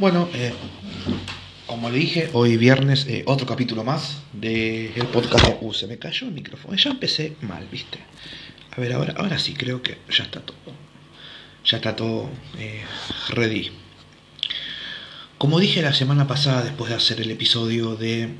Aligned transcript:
Bueno, 0.00 0.30
eh, 0.32 0.54
como 1.66 1.90
le 1.90 1.98
dije, 1.98 2.30
hoy 2.32 2.56
viernes 2.56 3.06
eh, 3.06 3.22
otro 3.26 3.46
capítulo 3.46 3.84
más 3.84 4.22
del 4.32 5.06
podcast 5.12 5.46
de... 5.46 5.58
Uh, 5.60 5.74
se 5.74 5.86
me 5.86 5.98
cayó 5.98 6.26
el 6.26 6.32
micrófono. 6.32 6.74
Ya 6.74 6.92
empecé 6.92 7.36
mal, 7.42 7.68
¿viste? 7.70 7.98
A 8.70 8.80
ver, 8.80 8.94
ahora, 8.94 9.12
ahora 9.18 9.38
sí, 9.38 9.52
creo 9.52 9.82
que 9.82 9.98
ya 10.08 10.24
está 10.24 10.40
todo. 10.40 10.56
Ya 11.66 11.76
está 11.76 11.96
todo 11.96 12.30
eh, 12.58 12.82
ready. 13.28 13.72
Como 15.36 15.60
dije 15.60 15.82
la 15.82 15.92
semana 15.92 16.26
pasada, 16.26 16.62
después 16.62 16.88
de 16.88 16.96
hacer 16.96 17.20
el 17.20 17.30
episodio 17.30 17.94
de... 17.94 18.30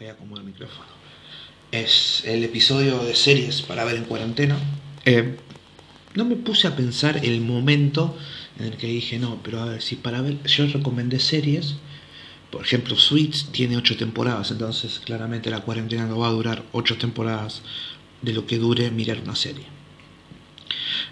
Voy 0.00 0.08
a 0.08 0.12
acomodar 0.14 0.44
el 0.44 0.50
micrófono. 0.50 0.88
Es 1.70 2.24
el 2.26 2.42
episodio 2.42 3.04
de 3.04 3.14
series 3.14 3.62
para 3.62 3.84
ver 3.84 3.94
en 3.94 4.04
cuarentena. 4.04 4.58
No 6.16 6.24
me 6.24 6.34
puse 6.34 6.66
a 6.66 6.74
pensar 6.74 7.24
el 7.24 7.40
momento 7.40 8.16
en 8.58 8.66
el 8.66 8.76
que 8.76 8.86
dije, 8.86 9.18
no, 9.18 9.40
pero 9.42 9.60
a 9.60 9.66
ver, 9.66 9.82
si 9.82 9.96
para 9.96 10.20
ver, 10.20 10.42
yo 10.44 10.66
recomendé 10.66 11.18
series, 11.18 11.76
por 12.50 12.62
ejemplo, 12.62 12.96
Suits 12.96 13.48
tiene 13.50 13.76
ocho 13.76 13.96
temporadas, 13.96 14.50
entonces 14.52 15.00
claramente 15.04 15.50
la 15.50 15.60
cuarentena 15.60 16.06
no 16.06 16.18
va 16.18 16.28
a 16.28 16.32
durar 16.32 16.64
ocho 16.72 16.96
temporadas 16.96 17.62
de 18.22 18.32
lo 18.32 18.46
que 18.46 18.58
dure 18.58 18.90
mirar 18.90 19.20
una 19.20 19.34
serie. 19.34 19.64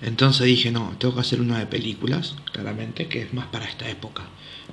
Entonces 0.00 0.46
dije, 0.46 0.70
no, 0.70 0.94
tengo 0.98 1.14
que 1.14 1.20
hacer 1.20 1.40
una 1.40 1.58
de 1.58 1.66
películas, 1.66 2.36
claramente, 2.52 3.08
que 3.08 3.22
es 3.22 3.34
más 3.34 3.46
para 3.46 3.66
esta 3.66 3.88
época, 3.88 4.24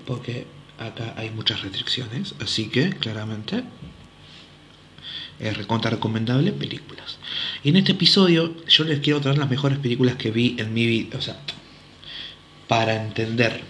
porque 0.06 0.46
acá 0.78 1.14
hay 1.18 1.32
muchas 1.32 1.62
restricciones, 1.62 2.36
así 2.40 2.70
que 2.70 2.92
claramente 2.92 3.64
es 5.40 5.58
recontra 5.58 5.92
recomendable 5.92 6.52
películas. 6.52 7.18
Y 7.64 7.70
en 7.70 7.78
este 7.78 7.94
episodio 7.94 8.56
yo 8.68 8.84
les 8.84 9.00
quiero 9.00 9.22
traer 9.22 9.38
las 9.38 9.50
mejores 9.50 9.80
películas 9.80 10.16
que 10.16 10.32
vi 10.32 10.56
en 10.60 10.74
mi 10.74 10.86
vida, 10.86 11.18
o 11.18 11.22
sea, 11.22 11.40
para 12.70 12.96
entender. 13.04 13.64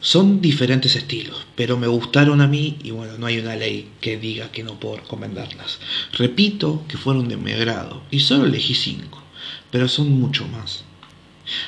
Son 0.00 0.40
diferentes 0.40 0.96
estilos, 0.96 1.46
pero 1.54 1.78
me 1.78 1.86
gustaron 1.86 2.40
a 2.40 2.48
mí 2.48 2.76
y 2.82 2.90
bueno, 2.90 3.16
no 3.18 3.26
hay 3.26 3.38
una 3.38 3.54
ley 3.54 3.88
que 4.00 4.18
diga 4.18 4.50
que 4.50 4.64
no 4.64 4.80
puedo 4.80 4.96
recomendarlas. 4.96 5.78
Repito 6.12 6.84
que 6.88 6.98
fueron 6.98 7.28
de 7.28 7.36
mi 7.36 7.52
agrado 7.52 8.02
y 8.10 8.20
solo 8.20 8.46
elegí 8.46 8.74
cinco, 8.74 9.22
pero 9.70 9.88
son 9.88 10.10
mucho 10.10 10.48
más. 10.48 10.84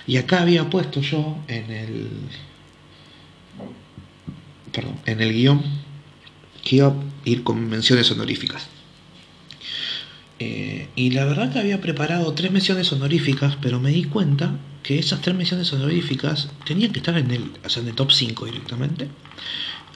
Y 0.06 0.16
acá 0.16 0.42
había 0.42 0.68
puesto 0.68 1.00
yo 1.00 1.38
en 1.46 1.70
el 1.70 2.08
perdón, 4.72 4.98
en 5.06 5.20
el 5.20 5.32
guion 5.32 5.62
que 6.64 6.76
iba 6.76 6.88
a 6.88 6.94
ir 7.24 7.44
con 7.44 7.68
menciones 7.68 8.10
honoríficas. 8.10 8.66
Eh, 10.40 10.88
y 10.96 11.10
la 11.10 11.24
verdad 11.24 11.52
que 11.52 11.60
había 11.60 11.80
preparado 11.80 12.32
tres 12.32 12.50
menciones 12.50 12.90
honoríficas, 12.92 13.56
pero 13.60 13.78
me 13.78 13.90
di 13.90 14.04
cuenta 14.04 14.56
que 14.82 14.98
esas 14.98 15.20
tres 15.20 15.36
menciones 15.36 15.72
honoríficas 15.72 16.48
tenían 16.64 16.92
que 16.92 16.98
estar 16.98 17.16
en 17.16 17.30
el, 17.30 17.50
o 17.64 17.68
sea, 17.68 17.82
top 17.94 18.12
5 18.12 18.46
directamente. 18.46 19.08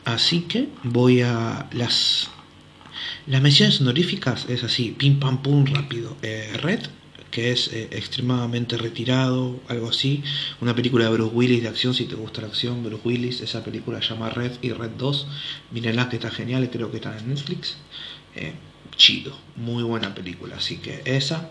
Así 0.04 0.42
que 0.42 0.68
voy 0.84 1.22
a 1.22 1.68
las... 1.72 2.30
Las 3.26 3.42
menciones 3.42 3.80
honoríficas 3.80 4.46
es 4.48 4.62
así, 4.62 4.94
pim 4.96 5.18
pam 5.18 5.42
pum 5.42 5.66
rápido. 5.66 6.16
Eh, 6.22 6.56
Red, 6.62 6.80
que 7.30 7.50
es 7.50 7.72
eh, 7.72 7.88
extremadamente 7.90 8.78
retirado, 8.78 9.60
algo 9.68 9.90
así. 9.90 10.22
Una 10.60 10.74
película 10.74 11.04
de 11.04 11.10
Bruce 11.10 11.34
Willis 11.34 11.62
de 11.62 11.68
acción, 11.68 11.92
si 11.92 12.04
te 12.04 12.14
gusta 12.14 12.40
la 12.40 12.46
acción, 12.46 12.84
Bruce 12.84 13.02
Willis, 13.04 13.40
esa 13.40 13.64
película 13.64 14.00
se 14.00 14.10
llama 14.10 14.30
Red 14.30 14.52
y 14.62 14.70
Red 14.70 14.92
2. 14.96 15.26
Mírenla 15.72 16.08
que 16.08 16.16
está 16.16 16.30
genial, 16.30 16.70
creo 16.70 16.90
que 16.90 16.98
está 16.98 17.18
en 17.18 17.28
Netflix. 17.28 17.76
Eh, 18.36 18.54
chido, 18.96 19.36
muy 19.56 19.82
buena 19.82 20.14
película, 20.14 20.56
así 20.56 20.78
que 20.78 21.02
esa. 21.04 21.50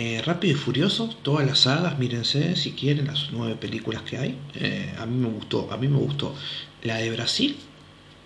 Eh, 0.00 0.22
Rápido 0.24 0.54
y 0.54 0.56
Furioso, 0.56 1.08
todas 1.22 1.44
las 1.44 1.58
sagas, 1.58 1.98
mírense 1.98 2.54
si 2.54 2.70
quieren 2.70 3.08
las 3.08 3.32
nueve 3.32 3.56
películas 3.56 4.02
que 4.02 4.16
hay. 4.16 4.38
Eh, 4.54 4.94
a 4.96 5.04
mí 5.06 5.16
me 5.16 5.28
gustó, 5.28 5.72
a 5.72 5.76
mí 5.76 5.88
me 5.88 5.96
gustó 5.96 6.36
la 6.84 6.98
de 6.98 7.10
Brasil 7.10 7.56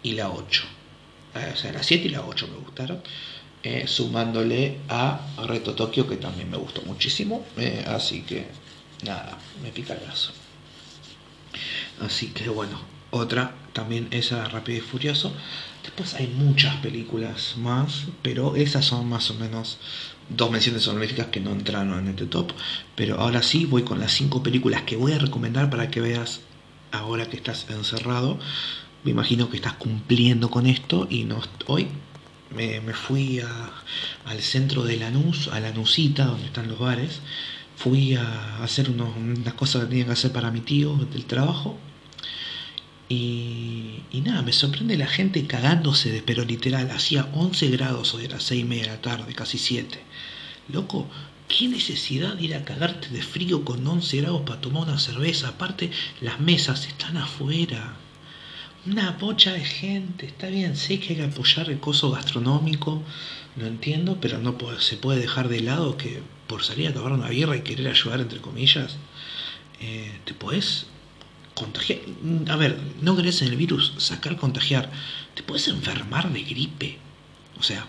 y 0.03 0.13
la 0.13 0.29
8. 0.29 0.65
Eh, 1.35 1.51
o 1.55 1.57
sea, 1.57 1.73
la 1.73 1.83
7 1.83 2.09
y 2.09 2.11
la 2.11 2.27
8 2.27 2.47
me 2.49 2.59
gustaron. 2.59 3.01
Sumándole 3.87 4.81
a 4.89 5.21
Reto 5.47 5.75
Tokio, 5.75 6.07
que 6.07 6.17
también 6.17 6.51
me 6.51 6.59
gustó 6.59 6.83
muchísimo. 6.83 7.47
Así 7.87 8.21
que, 8.21 8.49
nada, 9.05 9.39
me 9.63 9.71
pica 9.71 9.95
el 9.95 10.01
brazo. 10.01 10.33
Así 12.01 12.29
que 12.33 12.51
bueno, 12.51 12.79
otra 13.13 13.55
también 13.73 14.09
esa 14.11 14.47
Rápido 14.49 14.79
y 14.79 14.81
Furioso. 14.83 15.33
Después 15.83 16.15
hay 16.15 16.27
muchas 16.27 16.77
películas 16.77 17.55
más, 17.57 18.05
pero 18.23 18.57
esas 18.57 18.85
son 18.85 19.09
más 19.09 19.31
o 19.31 19.35
menos 19.35 19.79
dos 20.37 20.51
menciones 20.51 20.87
honoríficas 20.89 21.27
que 21.29 21.41
no 21.41 21.53
entraron 21.53 21.99
en 21.99 22.09
este 22.09 22.27
top. 22.27 22.53
Pero 22.95 23.21
ahora 23.21 23.43
sí 23.43 23.67
voy 23.67 23.83
con 23.83 24.01
las 24.01 24.13
cinco 24.13 24.43
películas 24.43 24.83
que 24.83 24.97
voy 24.97 25.13
a 25.13 25.19
recomendar 25.19 25.71
para 25.71 25.91
que 25.91 26.01
veas 26.01 26.41
ahora 26.91 27.29
que 27.29 27.37
estás 27.37 27.67
encerrado. 27.71 28.39
Me 29.05 29.11
imagino 29.11 29.51
que 29.51 29.57
estás 29.57 29.75
cumpliendo 29.75 30.51
con 30.51 30.67
esto 30.67 31.07
y 31.11 31.25
no 31.25 31.41
hoy 31.67 31.89
me, 32.55 32.81
fui 32.93 33.41
al 34.27 34.41
centro 34.41 34.85
de 34.85 34.97
Lanús, 34.97 35.49
a 35.49 35.61
Lanusita, 35.61 36.27
donde 36.27 36.47
están 36.47 36.69
los 36.69 36.79
bares. 36.79 37.21
Fui 37.77 38.15
a 38.15 38.63
hacer 38.63 38.91
unas 38.91 39.55
cosas 39.55 39.83
que 39.83 39.89
tenía 39.89 40.07
que 40.07 40.13
hacer 40.13 40.33
para 40.33 40.51
mi 40.51 40.61
tío 40.61 40.95
del 41.13 41.25
trabajo 41.25 41.79
y, 43.13 44.03
y, 44.11 44.21
nada, 44.23 44.41
me 44.41 44.55
sorprende 44.55 44.97
la 44.97 45.07
gente 45.07 45.47
cagándose 45.47 46.11
de, 46.11 46.23
pero 46.23 46.45
literal, 46.45 46.91
hacía 46.91 47.29
11 47.35 47.69
grados 47.69 48.15
hoy 48.15 48.25
a 48.25 48.31
las 48.31 48.45
6 48.45 48.63
y 48.63 48.65
media 48.65 48.85
de 48.85 48.91
la 48.91 49.03
tarde, 49.03 49.35
casi 49.35 49.59
7. 49.59 50.03
Loco, 50.73 51.07
¿qué 51.47 51.69
necesidad 51.69 52.37
de 52.37 52.45
ir 52.45 52.55
a 52.55 52.65
cagarte 52.65 53.09
de 53.11 53.23
frío 53.23 53.67
con 53.67 53.87
11 53.87 54.17
grados 54.23 54.43
para 54.43 54.63
tomar 54.63 54.85
una 54.85 54.99
cerveza? 54.99 55.49
Aparte, 55.49 55.91
las 56.23 56.41
mesas 56.41 56.87
están 56.87 57.19
afuera. 57.19 57.97
Una 58.87 59.11
bocha 59.11 59.53
de 59.53 59.65
gente, 59.65 60.27
está 60.27 60.47
bien, 60.49 60.75
sé 60.75 60.99
que 60.99 61.11
hay 61.11 61.17
que 61.17 61.25
apoyar 61.25 61.69
el 61.69 61.81
coso 61.81 62.11
gastronómico, 62.13 63.03
no 63.57 63.67
entiendo, 63.67 64.19
pero 64.23 64.39
no 64.39 64.57
se 64.81 64.97
puede 64.97 65.21
dejar 65.21 65.49
de 65.49 65.61
lado 65.61 65.99
que 65.99 66.23
por 66.47 66.65
salir 66.65 66.89
a 66.89 66.95
tomar 66.95 67.13
una 67.13 67.29
birra 67.29 67.57
y 67.57 67.61
querer 67.61 67.89
ayudar, 67.89 68.21
entre 68.21 68.41
comillas, 68.41 68.97
eh, 69.81 70.19
te 70.25 70.33
puedes 70.33 70.87
contagiar. 71.63 72.01
A 72.49 72.57
ver, 72.57 72.79
no 73.01 73.17
crees 73.17 73.43
en 73.43 73.49
el 73.49 73.57
virus, 73.57 73.95
sacar, 73.99 74.37
contagiar. 74.37 74.91
Te 75.35 75.43
puedes 75.43 75.69
enfermar 75.69 76.33
de 76.33 76.43
gripe. 76.43 76.99
O 77.59 77.63
sea, 77.63 77.87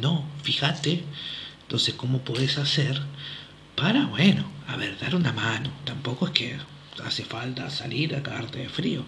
no, 0.00 0.24
fíjate. 0.42 1.04
Entonces, 1.62 1.94
¿cómo 1.94 2.18
puedes 2.20 2.58
hacer 2.58 3.00
para, 3.74 4.06
bueno, 4.06 4.44
a 4.68 4.76
ver, 4.76 4.98
dar 4.98 5.14
una 5.14 5.32
mano? 5.32 5.70
Tampoco 5.84 6.26
es 6.26 6.32
que 6.32 6.56
hace 7.04 7.24
falta 7.24 7.70
salir 7.70 8.14
a 8.14 8.22
cagarte 8.22 8.58
de 8.58 8.68
frío. 8.68 9.04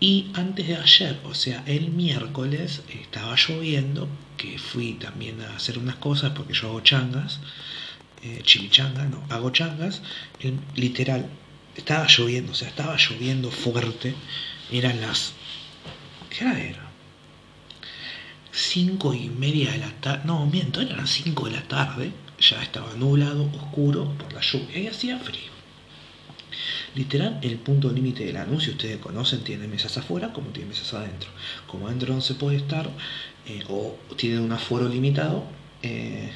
Y 0.00 0.26
antes 0.34 0.66
de 0.66 0.76
ayer, 0.76 1.20
o 1.24 1.34
sea, 1.34 1.62
el 1.66 1.90
miércoles, 1.90 2.82
estaba 2.88 3.36
lloviendo, 3.36 4.08
que 4.36 4.58
fui 4.58 4.94
también 4.94 5.40
a 5.40 5.56
hacer 5.56 5.78
unas 5.78 5.96
cosas 5.96 6.32
porque 6.32 6.54
yo 6.54 6.68
hago 6.68 6.80
changas. 6.80 7.40
Eh, 8.22 8.42
no, 9.10 9.22
hago 9.30 9.50
changas. 9.50 10.02
Literal, 10.74 11.28
estaba 11.76 12.06
lloviendo, 12.08 12.52
o 12.52 12.54
sea, 12.54 12.68
estaba 12.68 12.96
lloviendo 12.96 13.50
fuerte. 13.50 14.14
Eran 14.70 15.00
las. 15.00 15.32
¿Qué 16.30 16.44
era? 16.44 16.90
Cinco 18.52 19.14
y 19.14 19.28
media 19.28 19.72
de 19.72 19.78
la 19.78 19.90
tarde. 20.00 20.22
No, 20.24 20.46
miento, 20.46 20.80
eran 20.80 20.98
las 20.98 21.10
cinco 21.10 21.46
de 21.46 21.52
la 21.52 21.62
tarde. 21.62 22.12
Ya 22.40 22.62
estaba 22.62 22.92
nublado, 22.94 23.50
oscuro 23.54 24.12
por 24.18 24.32
la 24.32 24.40
lluvia 24.40 24.78
y 24.78 24.86
hacía 24.86 25.18
frío. 25.18 25.54
Literal, 26.94 27.40
el 27.42 27.56
punto 27.56 27.90
límite 27.90 28.24
del 28.24 28.36
anuncio, 28.36 28.72
ustedes 28.72 28.98
conocen, 28.98 29.42
tiene 29.42 29.66
mesas 29.66 29.96
afuera 29.98 30.32
como 30.32 30.48
tiene 30.50 30.68
mesas 30.68 30.94
adentro. 30.94 31.28
Como 31.66 31.88
adentro 31.88 32.14
no 32.14 32.20
se 32.20 32.34
puede 32.34 32.56
estar, 32.56 32.88
eh, 33.46 33.64
o 33.68 33.96
tienen 34.16 34.40
un 34.40 34.52
aforo 34.52 34.88
limitado, 34.88 35.44
eh, 35.82 36.30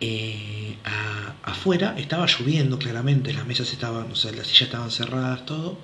eh, 0.00 0.76
afuera 1.42 1.94
estaba 1.98 2.26
lloviendo 2.26 2.78
claramente, 2.78 3.32
las 3.32 3.46
mesas 3.46 3.72
estaban, 3.72 4.10
o 4.12 4.16
sea, 4.16 4.32
las 4.32 4.46
sillas 4.46 4.62
estaban 4.62 4.90
cerradas, 4.90 5.44
todo, 5.46 5.78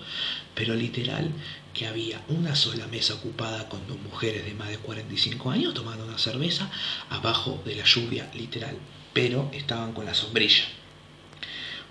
pero 0.54 0.74
literal 0.74 1.32
que 1.72 1.86
había 1.86 2.22
una 2.28 2.54
sola 2.54 2.86
mesa 2.86 3.14
ocupada 3.14 3.68
con 3.68 3.86
dos 3.88 3.98
mujeres 4.00 4.44
de 4.44 4.54
más 4.54 4.68
de 4.68 4.78
45 4.78 5.50
años 5.50 5.74
tomando 5.74 6.04
una 6.04 6.18
cerveza 6.18 6.70
abajo 7.10 7.60
de 7.64 7.74
la 7.74 7.84
lluvia, 7.84 8.30
literal, 8.34 8.78
pero 9.12 9.50
estaban 9.52 9.92
con 9.92 10.06
la 10.06 10.14
sombrilla. 10.14 10.64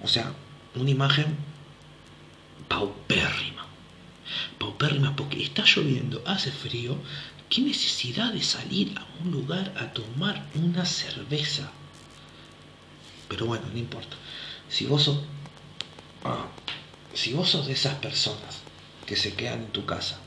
O 0.01 0.07
sea, 0.07 0.33
una 0.75 0.89
imagen 0.89 1.36
paupérrima. 2.68 3.65
Paupérrima 4.57 5.15
porque 5.15 5.44
está 5.44 5.63
lloviendo, 5.65 6.24
hace 6.25 6.51
frío. 6.51 6.97
¿Qué 7.50 7.62
necesidad 7.62 8.33
de 8.33 8.42
salir 8.42 8.97
a 8.97 9.06
un 9.21 9.31
lugar 9.31 9.74
a 9.77 9.94
tomar 9.94 10.47
una 10.56 10.86
cerveza? 10.86 11.71
Pero 13.33 13.47
bueno, 13.47 13.65
no 13.74 13.80
importa. 13.80 14.15
Si 14.69 14.85
vos 14.85 15.01
sos, 15.01 15.18
ah, 16.24 16.45
si 17.15 17.33
vos 17.33 17.50
sos 17.50 17.65
de 17.65 17.74
esas 17.74 17.95
personas 17.95 18.62
que 19.07 19.15
se 19.15 19.33
quedan 19.33 19.62
en 19.63 19.71
tu 19.71 19.88
casa, 19.88 20.19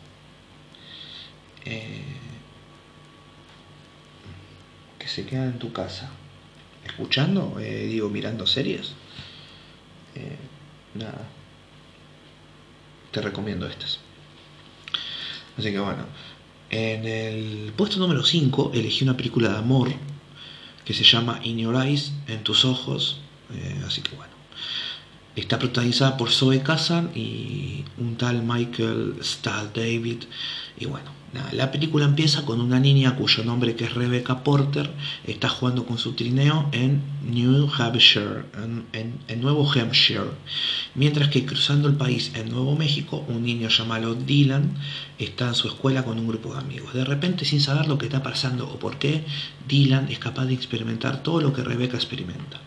eh, 1.64 2.02
que 4.98 5.06
se 5.06 5.24
quedan 5.24 5.52
en 5.52 5.58
tu 5.60 5.72
casa, 5.72 6.10
escuchando, 6.84 7.60
eh, 7.60 7.86
digo, 7.86 8.08
mirando 8.08 8.44
series, 8.44 8.94
eh, 10.16 10.36
nada. 10.94 11.28
Te 13.12 13.22
recomiendo 13.22 13.68
estas. 13.68 14.00
Así 15.56 15.70
que 15.70 15.78
bueno. 15.78 16.06
En 16.68 17.04
el 17.04 17.72
puesto 17.76 18.00
número 18.00 18.24
5 18.24 18.72
elegí 18.74 19.04
una 19.04 19.16
película 19.16 19.50
de 19.50 19.58
amor 19.58 19.92
que 20.86 20.94
se 20.94 21.04
llama 21.04 21.40
In 21.42 21.58
Your 21.58 21.76
Eyes, 21.76 22.12
en 22.28 22.42
tus 22.44 22.64
ojos. 22.64 23.18
Eh, 23.52 23.82
así 23.86 24.00
que 24.00 24.16
bueno. 24.16 24.32
Está 25.34 25.58
protagonizada 25.58 26.16
por 26.16 26.30
Zoe 26.30 26.62
Kazan 26.62 27.10
y 27.14 27.84
un 27.98 28.16
tal 28.16 28.42
Michael 28.42 29.16
Stahl 29.20 29.70
David. 29.74 30.22
Y 30.78 30.86
bueno, 30.86 31.10
la 31.52 31.70
película 31.70 32.04
empieza 32.04 32.44
con 32.44 32.60
una 32.60 32.80
niña 32.80 33.16
cuyo 33.16 33.44
nombre 33.44 33.74
que 33.74 33.84
es 33.84 33.94
Rebecca 33.94 34.42
Porter 34.42 34.90
está 35.24 35.48
jugando 35.48 35.86
con 35.86 35.98
su 35.98 36.12
trineo 36.12 36.68
en 36.72 37.02
New 37.24 37.68
Hampshire, 37.76 38.44
en, 38.92 39.40
Nuevo 39.40 39.70
Hampshire, 39.70 40.30
mientras 40.94 41.28
que 41.28 41.44
cruzando 41.44 41.88
el 41.88 41.96
país 41.96 42.32
en 42.34 42.50
Nuevo 42.50 42.76
México, 42.76 43.24
un 43.28 43.44
niño 43.44 43.68
llamado 43.68 44.14
Dylan 44.14 44.76
está 45.18 45.48
en 45.48 45.54
su 45.54 45.68
escuela 45.68 46.04
con 46.04 46.18
un 46.18 46.26
grupo 46.26 46.52
de 46.54 46.60
amigos. 46.60 46.94
De 46.94 47.04
repente, 47.04 47.44
sin 47.44 47.60
saber 47.60 47.86
lo 47.86 47.98
que 47.98 48.06
está 48.06 48.22
pasando 48.22 48.68
o 48.68 48.78
por 48.78 48.98
qué, 48.98 49.24
Dylan 49.68 50.08
es 50.10 50.18
capaz 50.18 50.46
de 50.46 50.54
experimentar 50.54 51.22
todo 51.22 51.40
lo 51.40 51.52
que 51.52 51.62
Rebecca 51.62 51.96
experimenta. 51.96 52.60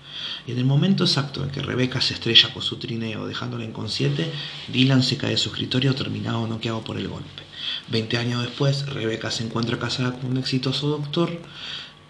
Y 0.47 0.51
en 0.51 0.57
el 0.57 0.65
momento 0.65 1.03
exacto 1.03 1.43
en 1.43 1.49
que 1.49 1.61
Rebecca 1.61 2.01
se 2.01 2.13
estrella 2.13 2.53
con 2.53 2.61
su 2.61 2.77
trineo 2.77 3.27
dejándola 3.27 3.65
inconsciente, 3.65 4.31
Dylan 4.71 5.03
se 5.03 5.17
cae 5.17 5.31
de 5.31 5.37
su 5.37 5.49
escritorio 5.49 5.95
terminado 5.95 6.47
noqueado 6.47 6.81
por 6.81 6.97
el 6.97 7.07
golpe. 7.07 7.48
Veinte 7.91 8.17
años 8.17 8.43
después, 8.43 8.85
Rebecca 8.85 9.31
se 9.31 9.43
encuentra 9.43 9.79
casada 9.79 10.11
con 10.13 10.29
un 10.29 10.37
exitoso 10.37 10.89
doctor, 10.89 11.39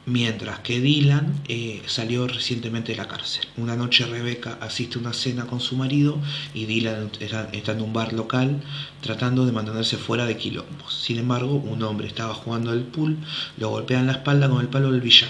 mientras 0.06 0.60
que 0.60 0.82
Dylan 0.82 1.42
eh, 1.48 1.82
salió 1.86 2.28
recientemente 2.28 2.92
de 2.92 2.98
la 2.98 3.08
cárcel. 3.08 3.46
Una 3.56 3.78
noche 3.78 4.06
Rebecca 4.06 4.58
asiste 4.60 4.98
a 4.98 5.02
una 5.02 5.14
cena 5.14 5.46
con 5.46 5.62
su 5.62 5.78
marido 5.78 6.20
y 6.54 6.66
Dylan 6.66 7.12
está 7.22 7.72
en 7.72 7.82
un 7.82 7.94
bar 7.94 8.12
local 8.12 8.62
tratando 9.00 9.46
de 9.46 9.54
mantenerse 9.54 9.96
fuera 9.96 10.26
de 10.26 10.36
quilombos. 10.36 10.94
Sin 10.94 11.18
embargo, 11.18 11.56
un 11.56 11.82
hombre 11.84 12.08
estaba 12.08 12.34
jugando 12.34 12.72
al 12.72 12.84
pool, 12.84 13.18
lo 13.58 13.70
golpea 13.70 14.00
en 14.00 14.08
la 14.08 14.14
espalda 14.14 14.50
con 14.50 14.60
el 14.60 14.68
palo 14.68 14.92
del 14.92 15.00
billar. 15.00 15.30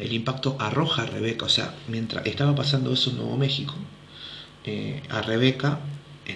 El 0.00 0.12
impacto 0.12 0.56
arroja 0.58 1.02
a 1.02 1.06
Rebeca, 1.06 1.46
o 1.46 1.48
sea, 1.48 1.72
mientras 1.86 2.26
estaba 2.26 2.56
pasando 2.56 2.92
eso 2.92 3.10
en 3.10 3.18
Nuevo 3.18 3.36
México, 3.36 3.74
eh, 4.64 5.04
a 5.08 5.22
Rebeca, 5.22 5.78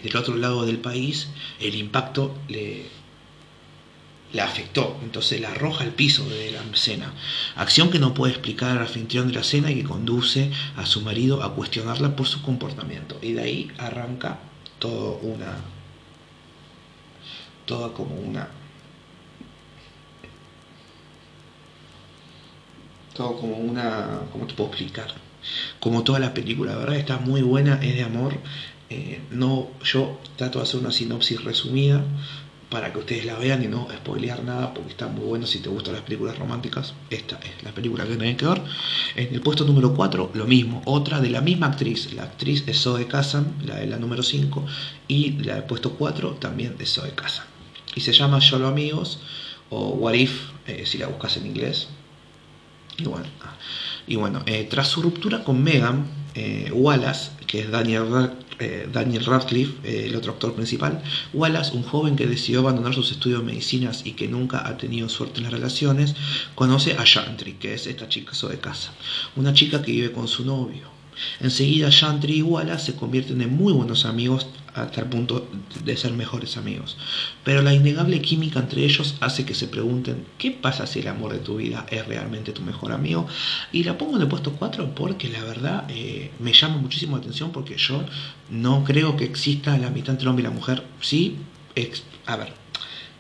del 0.02 0.16
otro 0.16 0.37
lado 0.37 0.66
del 0.66 0.78
país, 0.78 1.28
el 1.60 1.75
impacto 1.75 2.37
le, 2.49 2.87
le 4.32 4.42
afectó, 4.42 4.98
entonces 5.02 5.40
la 5.40 5.50
arroja 5.50 5.84
al 5.84 5.92
piso 5.92 6.28
de 6.28 6.52
la 6.52 6.62
cena. 6.75 7.12
Acción 7.56 7.90
que 7.90 7.98
no 7.98 8.14
puede 8.14 8.32
explicar 8.32 8.72
al 8.72 8.78
anfitrión 8.78 9.28
de 9.28 9.34
la 9.34 9.42
cena 9.42 9.70
y 9.70 9.76
que 9.76 9.84
conduce 9.84 10.50
a 10.76 10.84
su 10.84 11.00
marido 11.00 11.42
a 11.42 11.54
cuestionarla 11.54 12.14
por 12.14 12.26
su 12.26 12.42
comportamiento. 12.42 13.19
Y 13.22 13.32
de 13.32 13.42
ahí 13.42 13.72
arranca 13.78 14.38
todo 14.78 15.19
una. 15.22 15.56
toda 17.64 17.92
como 17.92 18.14
una. 18.16 18.48
todo 23.14 23.36
como 23.36 23.56
una. 23.56 24.20
¿cómo 24.31 24.46
te 24.46 24.54
puedo 24.54 24.70
explicar? 24.70 25.08
Como 25.81 26.04
toda 26.04 26.19
la 26.19 26.34
película, 26.34 26.72
la 26.72 26.78
verdad 26.78 26.96
está 26.96 27.19
muy 27.19 27.42
buena, 27.42 27.81
es 27.82 27.94
de 27.94 28.02
amor. 28.02 28.34
Eh, 28.90 29.20
no, 29.31 29.69
yo 29.84 30.19
trato 30.36 30.58
de 30.58 30.64
hacer 30.64 30.81
una 30.81 30.90
sinopsis 30.92 31.42
resumida 31.44 32.02
para 32.70 32.93
que 32.93 32.99
ustedes 32.99 33.25
la 33.25 33.37
vean 33.37 33.62
y 33.65 33.67
no 33.67 33.88
spoilear 33.91 34.44
nada 34.44 34.75
porque 34.75 34.91
está 34.91 35.09
muy 35.09 35.25
bueno 35.25 35.47
si 35.47 35.61
te 35.61 35.69
gustan 35.69 35.94
las 35.94 36.03
películas 36.03 36.38
románticas. 36.38 36.94
Esta 37.09 37.37
es 37.37 37.62
la 37.62 37.73
película 37.73 38.05
que 38.05 38.17
tienen 38.17 38.37
que 38.37 38.47
ver. 38.47 38.62
En 39.17 39.35
el 39.35 39.41
puesto 39.41 39.65
número 39.65 39.94
4 39.94 40.32
lo 40.35 40.47
mismo 40.47 40.82
otra 40.85 41.20
de 41.20 41.31
la 41.31 41.41
misma 41.41 41.69
actriz 41.69 42.12
la 42.12 42.25
actriz 42.25 42.65
es 42.67 42.82
Zoe 42.82 43.06
Kazan 43.06 43.55
la 43.65 43.76
de 43.76 43.87
la 43.87 43.99
número 43.99 44.23
5 44.23 44.67
y 45.09 45.32
la 45.44 45.55
del 45.55 45.65
puesto 45.65 45.93
4 45.93 46.32
también 46.32 46.76
de 46.76 46.87
Zoe 46.87 47.12
Kazan. 47.12 47.47
Y 47.94 48.00
se 48.00 48.12
llama 48.12 48.41
Solo 48.41 48.69
Amigos 48.69 49.20
o 49.70 49.88
What 49.91 50.15
If 50.15 50.50
eh, 50.67 50.85
si 50.85 50.99
la 50.99 51.06
buscas 51.06 51.37
en 51.38 51.47
inglés. 51.47 51.88
Y 52.99 53.05
bueno, 53.05 53.26
ah, 53.43 53.55
y 54.06 54.17
bueno 54.17 54.43
eh, 54.47 54.67
tras 54.69 54.88
su 54.88 55.00
ruptura 55.00 55.43
con 55.43 55.62
Megan 55.62 56.18
eh, 56.38 56.70
Wallace 56.73 57.31
que 57.49 57.61
es 57.61 57.70
Daniel 57.70 58.31
eh, 58.61 58.88
Daniel 58.93 59.25
Radcliffe, 59.25 59.75
eh, 59.85 60.06
el 60.06 60.17
otro 60.17 60.32
actor 60.32 60.52
principal, 60.52 61.00
Wallace, 61.32 61.76
un 61.76 61.85
joven 61.85 62.17
que 62.17 62.26
decidió 62.26 62.61
abandonar 62.61 62.93
sus 62.93 63.12
estudios 63.12 63.40
de 63.40 63.46
medicinas 63.46 64.02
y 64.05 64.12
que 64.12 64.26
nunca 64.26 64.67
ha 64.67 64.76
tenido 64.76 65.08
suerte 65.08 65.38
en 65.38 65.44
las 65.44 65.52
relaciones, 65.52 66.14
conoce 66.56 66.96
a 66.99 67.05
Chantry, 67.05 67.52
que 67.55 67.75
es 67.75 67.87
esta 67.87 68.08
chica 68.08 68.32
de 68.49 68.58
casa, 68.58 68.93
una 69.37 69.55
chica 69.55 69.81
que 69.81 69.93
vive 69.93 70.12
con 70.12 70.26
su 70.26 70.44
novio. 70.44 70.97
Enseguida 71.41 71.91
Chantry 71.91 72.38
y 72.38 72.43
Wallace 72.43 72.93
se 72.93 72.97
convierten 72.97 73.41
en 73.41 73.56
muy 73.56 73.73
buenos 73.73 74.05
amigos 74.05 74.47
hasta 74.75 75.00
el 75.00 75.09
punto 75.09 75.49
de 75.85 75.97
ser 75.97 76.12
mejores 76.12 76.56
amigos. 76.56 76.97
Pero 77.44 77.62
la 77.62 77.75
innegable 77.75 78.20
química 78.20 78.61
entre 78.61 78.85
ellos 78.85 79.17
hace 79.20 79.44
que 79.44 79.55
se 79.55 79.69
pregunten 79.69 80.25
qué 80.38 80.50
pasa 80.50 80.87
si 80.87 81.00
el 81.00 81.09
amor 81.09 81.32
de 81.32 81.38
tu 81.38 81.56
vida 81.56 81.87
es 81.91 82.06
realmente 82.06 82.53
tu 82.53 82.62
mejor 82.62 82.93
amigo. 82.93 83.26
Y 83.73 83.85
la 83.85 83.99
pongo 83.99 84.17
en 84.17 84.23
el 84.23 84.29
puesto 84.29 84.53
4 84.53 84.94
porque 84.94 85.29
la 85.29 85.43
verdad 85.43 85.85
eh, 85.88 86.31
me 86.38 86.53
llama 86.53 86.76
muchísimo 86.76 87.17
la 87.17 87.23
atención 87.23 87.50
porque 87.50 87.76
yo 87.76 88.05
no 88.50 88.85
creo 88.85 89.17
que 89.17 89.25
exista 89.25 89.76
la 89.79 89.91
mitad 89.91 90.11
entre 90.11 90.23
el 90.25 90.29
hombre 90.29 90.43
y 90.43 90.49
la 90.49 90.55
mujer. 90.55 90.85
Sí, 91.00 91.37
a 92.26 92.37
ver, 92.37 92.53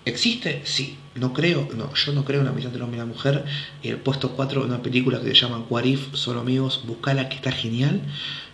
¿Existe? 0.08 0.62
Sí. 0.64 0.96
No 1.14 1.32
creo, 1.32 1.68
no, 1.76 1.92
yo 1.94 2.12
no 2.12 2.24
creo 2.24 2.40
en 2.40 2.46
la 2.46 2.52
mitad 2.52 2.66
entre 2.66 2.78
el 2.78 2.82
hombre 2.84 2.96
y 2.98 3.00
la 3.00 3.06
mujer. 3.06 3.44
El 3.82 3.98
puesto 3.98 4.30
4, 4.30 4.64
una 4.64 4.82
película 4.82 5.20
que 5.20 5.28
se 5.28 5.34
llama 5.34 5.64
Warif, 5.68 6.14
solo 6.14 6.40
amigos, 6.40 6.84
buscala 6.86 7.28
que 7.28 7.36
está 7.36 7.52
genial. 7.52 8.00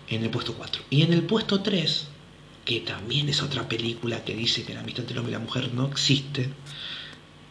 En 0.09 0.25
el 0.25 0.31
puesto 0.31 0.55
4. 0.55 0.83
Y 0.91 1.03
en 1.03 1.13
el 1.13 1.23
puesto 1.23 1.61
3, 1.61 2.09
que 2.65 2.81
también 2.81 3.29
es 3.29 3.41
otra 3.43 3.69
película 3.69 4.25
que 4.25 4.35
dice 4.35 4.65
que 4.65 4.75
la 4.75 4.81
amistad 4.81 5.03
entre 5.03 5.15
el 5.15 5.19
hombre 5.19 5.33
y 5.33 5.39
la 5.39 5.45
mujer 5.45 5.73
no 5.75 5.87
existe, 5.87 6.49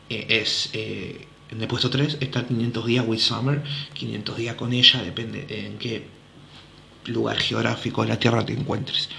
eh, 0.09 0.25
es 0.29 0.69
eh, 0.73 1.27
en 1.49 1.61
el 1.61 1.67
puesto 1.67 1.89
3 1.89 2.17
está 2.19 2.45
500 2.45 2.85
días 2.85 3.05
with 3.07 3.19
Summer, 3.19 3.63
500 3.93 4.37
días 4.37 4.55
con 4.55 4.73
ella, 4.73 5.01
depende 5.01 5.45
en 5.49 5.77
qué 5.77 6.07
lugar 7.05 7.37
geográfico 7.37 8.01
de 8.01 8.09
la 8.09 8.19
Tierra 8.19 8.45
te 8.45 8.53
encuentres. 8.53 9.09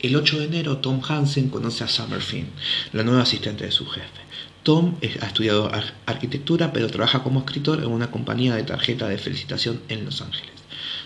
El 0.00 0.14
8 0.14 0.40
de 0.40 0.44
enero 0.44 0.78
Tom 0.78 1.00
Hansen 1.06 1.48
conoce 1.48 1.82
a 1.82 1.88
Summer 1.88 2.20
Finn, 2.20 2.48
la 2.92 3.02
nueva 3.02 3.22
asistente 3.22 3.64
de 3.64 3.70
su 3.70 3.86
jefe. 3.86 4.26
Tom 4.62 4.96
ha 5.22 5.26
estudiado 5.26 5.70
arquitectura 6.04 6.72
pero 6.72 6.88
trabaja 6.88 7.22
como 7.22 7.40
escritor 7.40 7.78
en 7.78 7.86
una 7.86 8.10
compañía 8.10 8.56
de 8.56 8.64
tarjeta 8.64 9.08
de 9.08 9.16
felicitación 9.16 9.80
en 9.88 10.04
Los 10.04 10.20
Ángeles. 10.20 10.52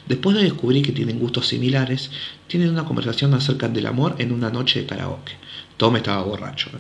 Después 0.09 0.37
de 0.37 0.43
descubrir 0.43 0.85
que 0.85 0.93
tienen 0.93 1.21
gustos 1.21 1.47
similares, 1.47 2.11
tienen 2.49 2.71
una 2.71 2.85
conversación 2.85 3.33
acerca 3.35 3.69
del 3.69 3.87
amor 3.87 4.17
en 4.19 4.33
una 4.33 4.51
noche 4.51 4.81
de 4.81 4.87
karaoke. 4.87 5.35
Tom 5.77 5.95
estaba 5.97 6.23
borracho. 6.23 6.71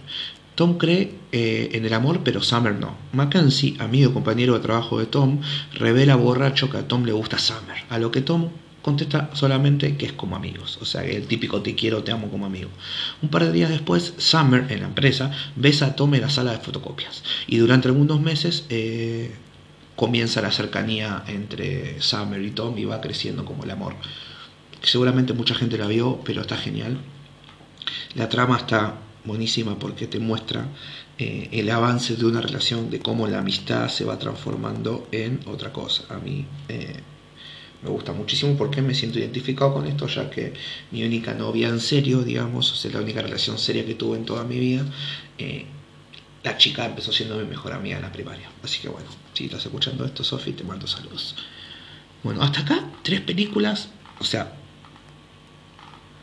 Tom 0.56 0.78
cree 0.78 1.14
eh, 1.30 1.70
en 1.72 1.84
el 1.84 1.94
amor, 1.94 2.22
pero 2.24 2.42
Summer 2.42 2.74
no. 2.74 2.96
Mackenzie, 3.12 3.76
amigo 3.78 4.10
y 4.10 4.12
compañero 4.14 4.54
de 4.54 4.60
trabajo 4.60 4.98
de 4.98 5.06
Tom, 5.06 5.40
revela 5.74 6.16
borracho 6.16 6.70
que 6.70 6.78
a 6.78 6.88
Tom 6.88 7.04
le 7.04 7.12
gusta 7.12 7.38
Summer, 7.38 7.84
a 7.88 7.98
lo 7.98 8.10
que 8.10 8.20
Tom 8.20 8.48
contesta 8.82 9.30
solamente 9.34 9.96
que 9.96 10.06
es 10.06 10.12
como 10.12 10.36
amigos, 10.36 10.78
o 10.80 10.84
sea, 10.84 11.04
el 11.04 11.26
típico 11.26 11.60
te 11.62 11.74
quiero, 11.74 12.02
te 12.02 12.12
amo 12.12 12.28
como 12.30 12.46
amigo. 12.46 12.70
Un 13.22 13.28
par 13.28 13.44
de 13.44 13.52
días 13.52 13.70
después, 13.70 14.14
Summer, 14.18 14.66
en 14.70 14.80
la 14.80 14.86
empresa, 14.86 15.30
besa 15.56 15.86
a 15.86 15.96
Tom 15.96 16.14
en 16.14 16.22
la 16.22 16.30
sala 16.30 16.52
de 16.52 16.58
fotocopias 16.58 17.22
y 17.46 17.58
durante 17.58 17.88
algunos 17.88 18.20
meses 18.20 18.64
eh, 18.68 19.32
comienza 19.96 20.40
la 20.40 20.50
cercanía 20.50 21.24
entre 21.26 22.00
Summer 22.00 22.42
y 22.42 22.50
Tom 22.52 22.78
y 22.78 22.84
va 22.84 23.00
creciendo 23.00 23.44
como 23.44 23.64
el 23.64 23.70
amor. 23.70 23.94
Seguramente 24.82 25.34
mucha 25.34 25.54
gente 25.54 25.76
la 25.76 25.86
vio, 25.86 26.20
pero 26.24 26.40
está 26.40 26.56
genial. 26.56 26.98
La 28.14 28.28
trama 28.28 28.56
está 28.56 28.94
buenísima 29.24 29.78
porque 29.78 30.06
te 30.06 30.18
muestra 30.18 30.66
eh, 31.18 31.50
el 31.52 31.68
avance 31.70 32.16
de 32.16 32.24
una 32.24 32.40
relación, 32.40 32.88
de 32.88 33.00
cómo 33.00 33.26
la 33.26 33.40
amistad 33.40 33.88
se 33.88 34.06
va 34.06 34.18
transformando 34.18 35.06
en 35.12 35.40
otra 35.46 35.70
cosa. 35.72 36.04
A 36.08 36.18
mí 36.18 36.46
eh, 36.68 37.00
me 37.82 37.88
gusta 37.88 38.12
muchísimo 38.12 38.56
porque 38.56 38.82
me 38.82 38.94
siento 38.94 39.18
identificado 39.18 39.72
con 39.72 39.86
esto, 39.86 40.06
ya 40.06 40.28
que 40.28 40.52
mi 40.90 41.02
única 41.02 41.32
novia 41.34 41.68
en 41.68 41.80
serio, 41.80 42.22
digamos, 42.22 42.72
o 42.72 42.74
sea, 42.74 42.90
la 42.92 43.00
única 43.00 43.22
relación 43.22 43.58
seria 43.58 43.86
que 43.86 43.94
tuve 43.94 44.18
en 44.18 44.24
toda 44.24 44.44
mi 44.44 44.58
vida, 44.58 44.84
eh, 45.38 45.66
la 46.42 46.56
chica 46.56 46.84
empezó 46.86 47.12
siendo 47.12 47.36
mi 47.36 47.44
mejor 47.44 47.72
amiga 47.72 47.96
en 47.96 48.02
la 48.02 48.12
primaria. 48.12 48.48
Así 48.62 48.80
que 48.80 48.88
bueno, 48.88 49.08
si 49.32 49.44
estás 49.44 49.64
escuchando 49.64 50.04
esto, 50.04 50.24
Sofi, 50.24 50.52
te 50.52 50.64
mando 50.64 50.86
saludos. 50.86 51.36
Bueno, 52.22 52.42
hasta 52.42 52.60
acá, 52.60 52.84
tres 53.02 53.20
películas, 53.22 53.88
o 54.18 54.24
sea, 54.24 54.52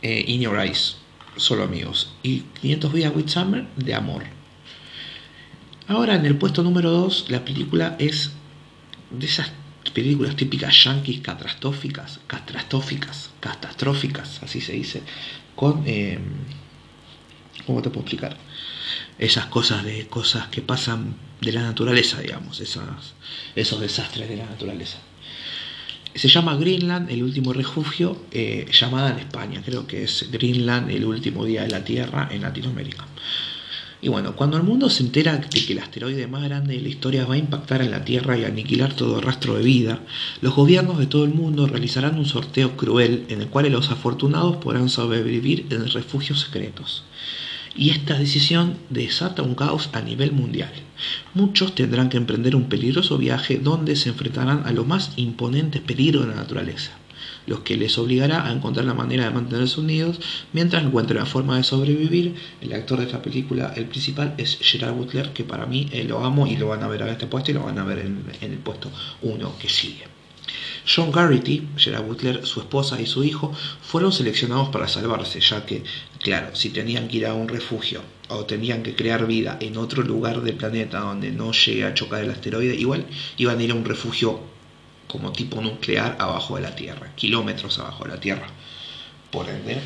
eh, 0.03 0.23
In 0.27 0.41
Your 0.41 0.59
Eyes, 0.59 0.97
solo 1.37 1.63
amigos, 1.63 2.13
y 2.21 2.41
500 2.61 2.93
días 2.93 3.15
with 3.15 3.27
Summer, 3.27 3.67
de 3.75 3.95
amor. 3.95 4.23
Ahora, 5.87 6.15
en 6.15 6.25
el 6.25 6.37
puesto 6.37 6.61
número 6.61 6.91
2, 6.91 7.27
la 7.29 7.45
película 7.45 7.95
es 7.97 8.31
de 9.09 9.27
películas 9.97 10.35
típicas 10.35 10.83
yankees 10.83 11.21
catastróficas, 11.21 12.19
catastróficas, 12.27 13.31
catastróficas, 13.39 14.43
así 14.43 14.61
se 14.61 14.73
dice, 14.73 15.01
con, 15.55 15.81
eh, 15.87 16.19
¿cómo 17.65 17.81
te 17.81 17.89
puedo 17.89 18.01
explicar? 18.01 18.37
esas 19.17 19.47
cosas 19.47 19.83
de 19.83 20.05
cosas 20.07 20.49
que 20.49 20.61
pasan 20.61 21.15
de 21.41 21.51
la 21.51 21.63
naturaleza, 21.63 22.21
digamos, 22.21 22.59
esas, 22.59 23.15
esos 23.55 23.79
desastres 23.79 24.29
de 24.29 24.37
la 24.37 24.45
naturaleza. 24.45 24.99
Se 26.13 26.27
llama 26.27 26.55
Greenland, 26.57 27.09
el 27.09 27.23
último 27.23 27.51
refugio, 27.53 28.25
eh, 28.31 28.67
llamada 28.71 29.09
en 29.11 29.19
España. 29.19 29.63
Creo 29.65 29.87
que 29.87 30.03
es 30.03 30.29
Greenland, 30.31 30.91
el 30.91 31.05
último 31.05 31.43
día 31.43 31.63
de 31.63 31.69
la 31.69 31.83
Tierra 31.83 32.29
en 32.31 32.43
Latinoamérica. 32.43 33.05
Y 33.99 34.09
bueno, 34.09 34.35
cuando 34.35 34.57
el 34.57 34.63
mundo 34.63 34.89
se 34.89 35.03
entera 35.03 35.37
de 35.37 35.47
que 35.49 35.73
el 35.73 35.79
asteroide 35.79 36.27
más 36.27 36.43
grande 36.43 36.75
de 36.75 36.81
la 36.81 36.89
historia 36.89 37.25
va 37.25 37.33
a 37.33 37.39
impactar 37.39 37.81
en 37.81 37.89
la 37.89 38.05
Tierra 38.05 38.37
y 38.37 38.43
aniquilar 38.45 38.93
todo 38.93 39.21
rastro 39.21 39.55
de 39.55 39.63
vida, 39.63 39.99
los 40.41 40.55
gobiernos 40.55 40.99
de 40.99 41.07
todo 41.07 41.25
el 41.25 41.33
mundo 41.33 41.65
realizarán 41.65 42.19
un 42.19 42.25
sorteo 42.25 42.77
cruel 42.77 43.25
en 43.29 43.41
el 43.41 43.47
cual 43.47 43.71
los 43.71 43.89
afortunados 43.89 44.57
podrán 44.57 44.89
sobrevivir 44.89 45.65
en 45.71 45.89
refugios 45.89 46.41
secretos. 46.41 47.03
Y 47.75 47.89
esta 47.89 48.17
decisión 48.17 48.77
desata 48.89 49.41
un 49.41 49.55
caos 49.55 49.89
a 49.93 50.01
nivel 50.01 50.31
mundial. 50.31 50.71
Muchos 51.33 51.73
tendrán 51.73 52.09
que 52.09 52.17
emprender 52.17 52.55
un 52.55 52.69
peligroso 52.69 53.17
viaje 53.17 53.57
donde 53.57 53.95
se 53.95 54.09
enfrentarán 54.09 54.63
a 54.65 54.71
los 54.71 54.85
más 54.85 55.13
imponentes 55.15 55.81
peligros 55.81 56.23
de 56.23 56.29
la 56.29 56.41
naturaleza 56.41 56.91
los 57.47 57.61
que 57.61 57.77
les 57.77 57.97
obligará 57.97 58.45
a 58.45 58.51
encontrar 58.51 58.85
la 58.85 58.93
manera 58.93 59.23
de 59.23 59.31
mantenerse 59.31 59.79
unidos 59.79 60.19
mientras 60.53 60.83
encuentren 60.83 61.19
la 61.19 61.25
forma 61.25 61.57
de 61.57 61.63
sobrevivir. 61.63 62.35
El 62.61 62.73
actor 62.73 62.99
de 62.99 63.05
esta 63.05 63.21
película, 63.21 63.73
el 63.75 63.85
principal, 63.85 64.35
es 64.37 64.59
Gerard 64.61 64.93
Butler, 64.93 65.33
que 65.33 65.43
para 65.43 65.65
mí 65.65 65.87
eh, 65.91 66.03
lo 66.03 66.23
amo 66.23 66.45
y 66.45 66.57
lo 66.57 66.67
van 66.67 66.83
a 66.83 66.87
ver 66.87 67.01
en 67.01 67.07
este 67.09 67.25
puesto 67.25 67.51
y 67.51 67.55
lo 67.55 67.63
van 67.63 67.79
a 67.79 67.85
ver 67.85 67.99
en, 67.99 68.23
el 68.41 68.57
puesto 68.59 68.91
1 69.21 69.57
que 69.59 69.69
sigue. 69.69 70.03
John 70.85 71.11
Garrity, 71.11 71.67
Gerard 71.77 72.05
Butler, 72.05 72.45
su 72.45 72.59
esposa 72.59 73.01
y 73.01 73.05
su 73.05 73.23
hijo 73.23 73.53
fueron 73.81 74.11
seleccionados 74.11 74.69
para 74.69 74.87
salvarse, 74.87 75.39
ya 75.41 75.65
que, 75.65 75.83
claro, 76.21 76.55
si 76.55 76.69
tenían 76.69 77.07
que 77.07 77.17
ir 77.17 77.25
a 77.25 77.33
un 77.33 77.47
refugio 77.47 78.01
o 78.29 78.45
tenían 78.45 78.83
que 78.83 78.95
crear 78.95 79.25
vida 79.25 79.57
en 79.61 79.77
otro 79.77 80.03
lugar 80.03 80.41
del 80.41 80.55
planeta 80.55 80.99
donde 80.99 81.31
no 81.31 81.51
llegue 81.51 81.85
a 81.85 81.93
chocar 81.93 82.23
el 82.23 82.29
asteroide, 82.29 82.75
igual 82.75 83.05
iban 83.37 83.59
a 83.59 83.63
ir 83.63 83.71
a 83.71 83.75
un 83.75 83.85
refugio 83.85 84.56
como 85.07 85.31
tipo 85.31 85.61
nuclear 85.61 86.15
abajo 86.19 86.55
de 86.55 86.61
la 86.61 86.75
Tierra, 86.75 87.11
kilómetros 87.15 87.79
abajo 87.79 88.03
de 88.05 88.09
la 88.11 88.19
Tierra. 88.19 88.47
Por 89.31 89.49
ende, 89.49 89.79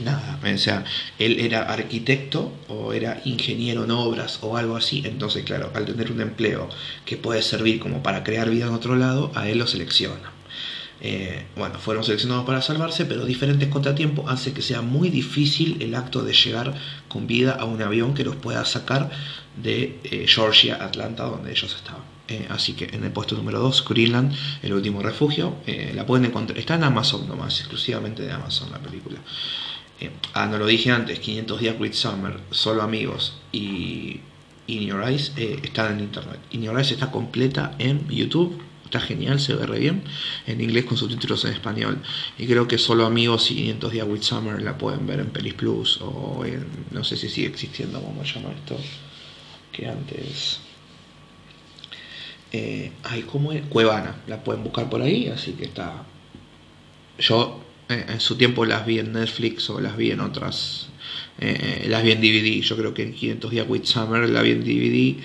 nada, 0.00 0.38
o 0.42 0.58
sea, 0.58 0.84
él 1.18 1.40
era 1.40 1.62
arquitecto 1.62 2.52
o 2.68 2.92
era 2.92 3.20
ingeniero 3.24 3.84
en 3.84 3.90
obras 3.90 4.38
o 4.42 4.56
algo 4.56 4.76
así, 4.76 5.02
entonces 5.04 5.44
claro, 5.44 5.70
al 5.74 5.86
tener 5.86 6.10
un 6.12 6.20
empleo 6.20 6.68
que 7.04 7.16
puede 7.16 7.42
servir 7.42 7.78
como 7.78 8.02
para 8.02 8.24
crear 8.24 8.50
vida 8.50 8.66
en 8.66 8.74
otro 8.74 8.96
lado, 8.96 9.30
a 9.34 9.48
él 9.48 9.58
lo 9.58 9.66
selecciona. 9.66 10.32
Eh, 11.04 11.46
bueno, 11.56 11.80
fueron 11.80 12.04
seleccionados 12.04 12.44
para 12.46 12.62
salvarse, 12.62 13.04
pero 13.06 13.24
diferentes 13.24 13.68
contratiempos 13.68 14.30
hacen 14.30 14.54
que 14.54 14.62
sea 14.62 14.82
muy 14.82 15.10
difícil 15.10 15.82
el 15.82 15.96
acto 15.96 16.22
de 16.22 16.32
llegar 16.32 16.74
con 17.08 17.26
vida 17.26 17.56
a 17.58 17.64
un 17.64 17.82
avión 17.82 18.14
que 18.14 18.22
los 18.22 18.36
pueda 18.36 18.64
sacar 18.64 19.10
de 19.56 19.98
eh, 20.04 20.26
Georgia, 20.28 20.76
Atlanta, 20.80 21.24
donde 21.24 21.50
ellos 21.50 21.74
estaban. 21.74 22.11
Eh, 22.28 22.46
así 22.50 22.74
que 22.74 22.84
en 22.84 23.04
el 23.04 23.10
puesto 23.10 23.34
número 23.36 23.58
2, 23.58 23.84
Greenland, 23.88 24.34
el 24.62 24.72
último 24.72 25.02
refugio. 25.02 25.56
Eh, 25.66 25.92
la 25.94 26.06
pueden 26.06 26.26
encontrar. 26.26 26.58
Está 26.58 26.74
en 26.74 26.84
Amazon 26.84 27.28
nomás, 27.28 27.58
exclusivamente 27.60 28.22
de 28.22 28.32
Amazon 28.32 28.70
la 28.70 28.78
película. 28.78 29.18
Eh, 30.00 30.10
ah, 30.34 30.46
no 30.46 30.58
lo 30.58 30.66
dije 30.66 30.90
antes, 30.90 31.18
500 31.18 31.60
días 31.60 31.76
with 31.78 31.92
Summer, 31.92 32.38
Solo 32.50 32.82
Amigos 32.82 33.34
y 33.52 34.20
In 34.66 34.86
Your 34.86 35.02
Eyes 35.02 35.32
están 35.36 35.94
en 35.94 36.00
internet. 36.04 36.38
In 36.52 36.62
Your 36.62 36.76
Eyes 36.76 36.92
está 36.92 37.10
completa 37.10 37.74
en 37.78 38.08
YouTube. 38.08 38.62
Está 38.84 39.00
genial, 39.00 39.40
se 39.40 39.54
ve 39.54 39.66
re 39.66 39.78
bien. 39.78 40.04
En 40.46 40.60
inglés 40.60 40.84
con 40.84 40.98
subtítulos 40.98 41.44
en 41.46 41.52
español. 41.52 41.98
Y 42.38 42.46
creo 42.46 42.68
que 42.68 42.76
Solo 42.76 43.06
Amigos 43.06 43.50
y 43.50 43.56
500 43.56 43.92
días 43.92 44.06
with 44.06 44.22
Summer 44.22 44.60
la 44.60 44.76
pueden 44.76 45.06
ver 45.06 45.20
en 45.20 45.30
Pelis 45.30 45.54
Plus 45.54 45.98
o 46.02 46.44
en. 46.44 46.66
No 46.90 47.02
sé 47.02 47.16
si 47.16 47.28
sigue 47.28 47.48
existiendo, 47.48 48.02
¿cómo 48.02 48.24
se 48.24 48.34
llama 48.34 48.50
esto? 48.52 48.76
Que 49.72 49.88
antes 49.88 50.60
eh, 52.52 52.92
ay, 53.04 53.22
¿cómo 53.22 53.52
es? 53.52 53.62
Cuevana, 53.62 54.16
la 54.26 54.44
pueden 54.44 54.62
buscar 54.62 54.90
por 54.90 55.00
ahí, 55.00 55.28
así 55.28 55.52
que 55.52 55.64
está. 55.64 56.04
Yo 57.18 57.64
eh, 57.88 58.04
en 58.08 58.20
su 58.20 58.36
tiempo 58.36 58.66
las 58.66 58.84
vi 58.84 58.98
en 58.98 59.12
Netflix 59.12 59.70
o 59.70 59.80
las 59.80 59.96
vi 59.96 60.10
en 60.10 60.20
otras. 60.20 60.88
Eh, 61.38 61.86
las 61.88 62.02
vi 62.02 62.12
en 62.12 62.20
DVD. 62.20 62.60
Yo 62.60 62.76
creo 62.76 62.92
que 62.92 63.04
en 63.04 63.14
500 63.14 63.50
días 63.50 63.66
with 63.68 63.84
Summer 63.84 64.28
la 64.28 64.42
vi 64.42 64.50
en 64.50 64.64
DVD. 64.64 65.22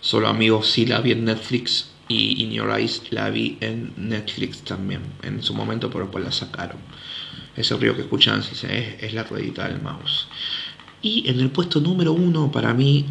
Solo 0.00 0.28
amigos 0.28 0.70
sí 0.70 0.86
la 0.86 1.00
vi 1.00 1.12
en 1.12 1.26
Netflix. 1.26 1.90
Y 2.08 2.42
In 2.42 2.50
Your 2.50 2.70
Eyes 2.70 3.02
la 3.10 3.28
vi 3.30 3.58
en 3.60 3.92
Netflix 3.96 4.62
también. 4.62 5.02
En 5.22 5.42
su 5.42 5.52
momento, 5.52 5.90
pero 5.90 6.10
pues 6.10 6.24
la 6.24 6.32
sacaron. 6.32 6.78
Ese 7.56 7.76
río 7.76 7.94
que 7.94 8.02
escuchan 8.02 8.40
es, 8.40 8.64
es 8.64 9.12
la 9.12 9.24
ruedita 9.24 9.68
del 9.68 9.82
mouse. 9.82 10.28
Y 11.02 11.28
en 11.28 11.40
el 11.40 11.50
puesto 11.50 11.80
número 11.80 12.12
uno, 12.12 12.50
para 12.50 12.74
mí, 12.74 13.06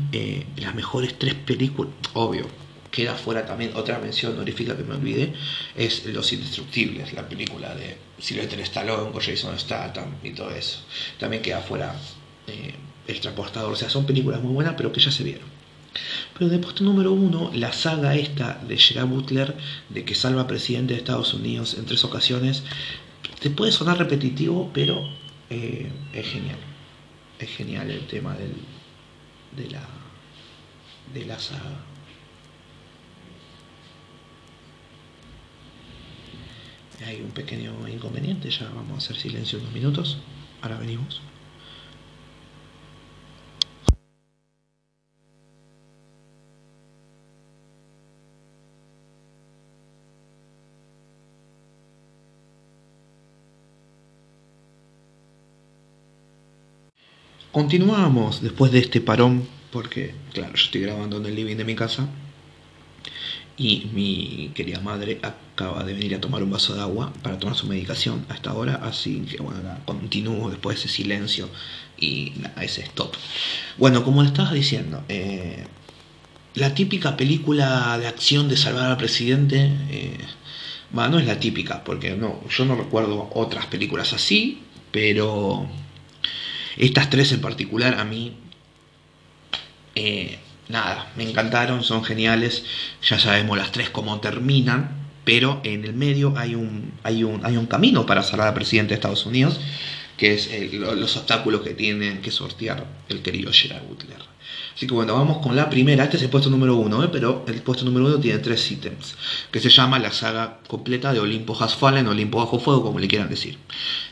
las 0.57 0.75
mejores 0.75 1.17
tres 1.17 1.33
películas, 1.33 1.93
obvio, 2.13 2.45
queda 2.91 3.15
fuera 3.15 3.45
también 3.45 3.71
otra 3.75 3.99
mención 3.99 4.33
honorífica 4.33 4.75
que 4.75 4.83
me 4.83 4.95
olvidé, 4.95 5.33
es 5.75 6.05
Los 6.05 6.31
Indestructibles, 6.33 7.13
la 7.13 7.27
película 7.27 7.75
de 7.75 7.97
Sylvester 8.19 8.59
Stallone 8.61 9.11
con 9.11 9.21
Jason 9.21 9.57
Statham 9.57 10.15
y 10.23 10.31
todo 10.31 10.51
eso. 10.51 10.79
También 11.19 11.41
queda 11.41 11.61
fuera 11.61 11.95
eh, 12.47 12.73
El 13.07 13.19
Transportador. 13.19 13.73
O 13.73 13.75
sea, 13.75 13.89
son 13.89 14.05
películas 14.05 14.41
muy 14.41 14.53
buenas, 14.53 14.75
pero 14.75 14.91
que 14.91 14.99
ya 14.99 15.11
se 15.11 15.23
vieron. 15.23 15.47
Pero 16.33 16.49
de 16.49 16.59
puesto 16.59 16.83
número 16.83 17.11
uno, 17.11 17.51
la 17.53 17.73
saga 17.73 18.15
esta 18.15 18.59
de 18.67 18.77
Gerard 18.77 19.07
Butler, 19.07 19.55
de 19.89 20.05
que 20.05 20.15
salva 20.15 20.47
presidente 20.47 20.93
de 20.93 20.99
Estados 20.99 21.33
Unidos 21.33 21.75
en 21.77 21.85
tres 21.85 22.03
ocasiones, 22.03 22.63
te 23.39 23.49
puede 23.49 23.71
sonar 23.71 23.97
repetitivo, 23.97 24.69
pero 24.73 25.09
eh, 25.49 25.91
es 26.13 26.27
genial. 26.27 26.57
Es 27.39 27.49
genial 27.49 27.89
el 27.89 28.05
tema 28.07 28.35
del, 28.35 28.53
de, 29.55 29.69
la, 29.71 29.87
de 31.13 31.25
la 31.25 31.39
saga. 31.39 31.88
Hay 37.05 37.21
un 37.21 37.31
pequeño 37.31 37.87
inconveniente, 37.87 38.49
ya 38.49 38.69
vamos 38.69 38.93
a 38.93 38.97
hacer 38.97 39.15
silencio 39.17 39.59
unos 39.59 39.73
minutos, 39.73 40.17
ahora 40.61 40.77
venimos. 40.77 41.21
Continuamos 57.51 58.41
después 58.41 58.71
de 58.71 58.79
este 58.79 59.01
parón, 59.01 59.47
porque 59.71 60.13
claro, 60.33 60.53
yo 60.53 60.63
estoy 60.65 60.81
grabando 60.81 61.17
en 61.17 61.25
el 61.25 61.35
living 61.35 61.55
de 61.55 61.65
mi 61.65 61.75
casa 61.75 62.07
y 63.57 63.89
mi 63.91 64.51
querida 64.53 64.79
madre 64.79 65.19
acaba 65.59 65.83
de 65.83 65.93
venir 65.93 66.15
a 66.15 66.21
tomar 66.21 66.41
un 66.41 66.51
vaso 66.51 66.73
de 66.73 66.81
agua 66.81 67.11
para 67.21 67.37
tomar 67.37 67.55
su 67.55 67.67
medicación 67.67 68.25
a 68.29 68.33
esta 68.33 68.53
hora, 68.53 68.79
así 68.81 69.25
que 69.29 69.43
bueno, 69.43 69.59
continúo 69.83 70.49
después 70.49 70.77
de 70.77 70.85
ese 70.85 70.95
silencio 70.95 71.49
y 71.97 72.31
ese 72.61 72.81
stop. 72.83 73.13
Bueno, 73.77 74.05
como 74.05 74.23
le 74.23 74.29
estabas 74.29 74.53
diciendo, 74.53 75.03
eh, 75.09 75.65
la 76.55 76.73
típica 76.73 77.17
película 77.17 77.97
de 77.97 78.07
acción 78.07 78.47
de 78.47 78.55
salvar 78.55 78.91
al 78.91 78.97
presidente, 78.97 79.69
eh, 79.89 80.17
bueno, 80.91 81.09
no 81.09 81.19
es 81.19 81.25
la 81.25 81.39
típica, 81.39 81.83
porque 81.83 82.15
no, 82.15 82.41
yo 82.47 82.63
no 82.63 82.75
recuerdo 82.75 83.29
otras 83.33 83.65
películas 83.65 84.13
así, 84.13 84.63
pero 84.91 85.67
estas 86.77 87.09
tres 87.09 87.33
en 87.33 87.41
particular 87.41 87.99
a 87.99 88.05
mí... 88.05 88.33
Eh, 89.95 90.39
nada, 90.69 91.11
me 91.17 91.23
encantaron, 91.23 91.83
son 91.83 92.03
geniales, 92.05 92.63
ya 93.01 93.19
sabemos 93.19 93.57
las 93.57 93.71
tres 93.71 93.89
cómo 93.89 94.19
terminan, 94.19 94.98
pero 95.23 95.61
en 95.63 95.85
el 95.85 95.93
medio 95.93 96.33
hay 96.37 96.55
un, 96.55 96.93
hay 97.03 97.23
un, 97.23 97.45
hay 97.45 97.57
un 97.57 97.65
camino 97.65 98.05
para 98.05 98.23
salvar 98.23 98.47
al 98.49 98.53
presidente 98.53 98.89
de 98.89 98.95
Estados 98.95 99.25
Unidos, 99.25 99.59
que 100.17 100.33
es 100.33 100.49
los 100.73 101.15
obstáculos 101.17 101.61
que 101.61 101.71
tiene 101.71 102.19
que 102.19 102.31
sortear 102.31 102.85
el 103.07 103.21
querido 103.21 103.51
Gerard 103.53 103.83
Butler. 103.83 104.29
Así 104.75 104.87
que 104.87 104.93
bueno, 104.93 105.13
vamos 105.13 105.39
con 105.39 105.55
la 105.55 105.69
primera. 105.69 106.05
Este 106.05 106.17
es 106.17 106.23
el 106.23 106.29
puesto 106.29 106.49
número 106.49 106.75
uno, 106.75 107.03
¿eh? 107.03 107.09
pero 107.11 107.43
el 107.47 107.61
puesto 107.61 107.83
número 107.85 108.05
uno 108.05 108.19
tiene 108.19 108.39
tres 108.39 108.71
ítems, 108.71 109.15
que 109.51 109.59
se 109.59 109.69
llama 109.69 109.99
la 109.99 110.11
saga 110.11 110.59
completa 110.67 111.11
de 111.13 111.19
Olimpo 111.19 111.57
Has 111.61 111.75
Fallen, 111.75 112.07
Olimpo 112.07 112.37
Bajo 112.37 112.59
Fuego, 112.59 112.83
como 112.83 112.99
le 112.99 113.07
quieran 113.07 113.29
decir. 113.29 113.57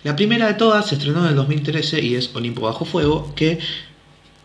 La 0.03 0.15
primera 0.15 0.47
de 0.47 0.55
todas 0.55 0.87
se 0.87 0.95
estrenó 0.95 1.23
en 1.23 1.29
el 1.29 1.35
2013 1.35 2.03
y 2.03 2.15
es 2.15 2.35
Olimpo 2.35 2.61
Bajo 2.61 2.85
Fuego, 2.85 3.33
que 3.35 3.59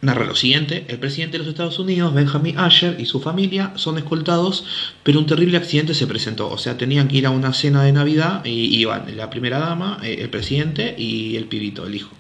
Narra 0.03 0.25
lo 0.25 0.35
siguiente, 0.35 0.85
el 0.89 0.99
presidente 0.99 1.35
de 1.35 1.45
los 1.45 1.47
Estados 1.47 1.79
Unidos, 1.79 2.13
Benjamin 2.13 2.59
Asher, 2.59 2.97
y 2.99 3.07
su 3.07 3.21
familia 3.21 3.73
son 3.77 3.99
escoltados, 3.99 4.65
pero 5.05 5.21
un 5.21 5.27
terrible 5.27 5.57
accidente 5.57 5.95
se 5.95 6.09
presentó. 6.09 6.51
O 6.51 6.59
sea, 6.59 6.77
tenían 6.77 7.07
que 7.07 7.19
ir 7.19 7.27
a 7.27 7.31
una 7.31 7.53
cena 7.53 7.85
de 7.85 7.93
Navidad 7.93 8.45
y 8.45 8.77
iban 8.77 9.17
la 9.17 9.31
primera 9.31 9.61
dama, 9.61 10.01
eh, 10.03 10.17
el 10.19 10.29
presidente 10.29 10.97
y 10.99 11.37
el 11.37 11.45
pibito, 11.45 11.87
el 11.87 11.95
hijo. 11.95 12.11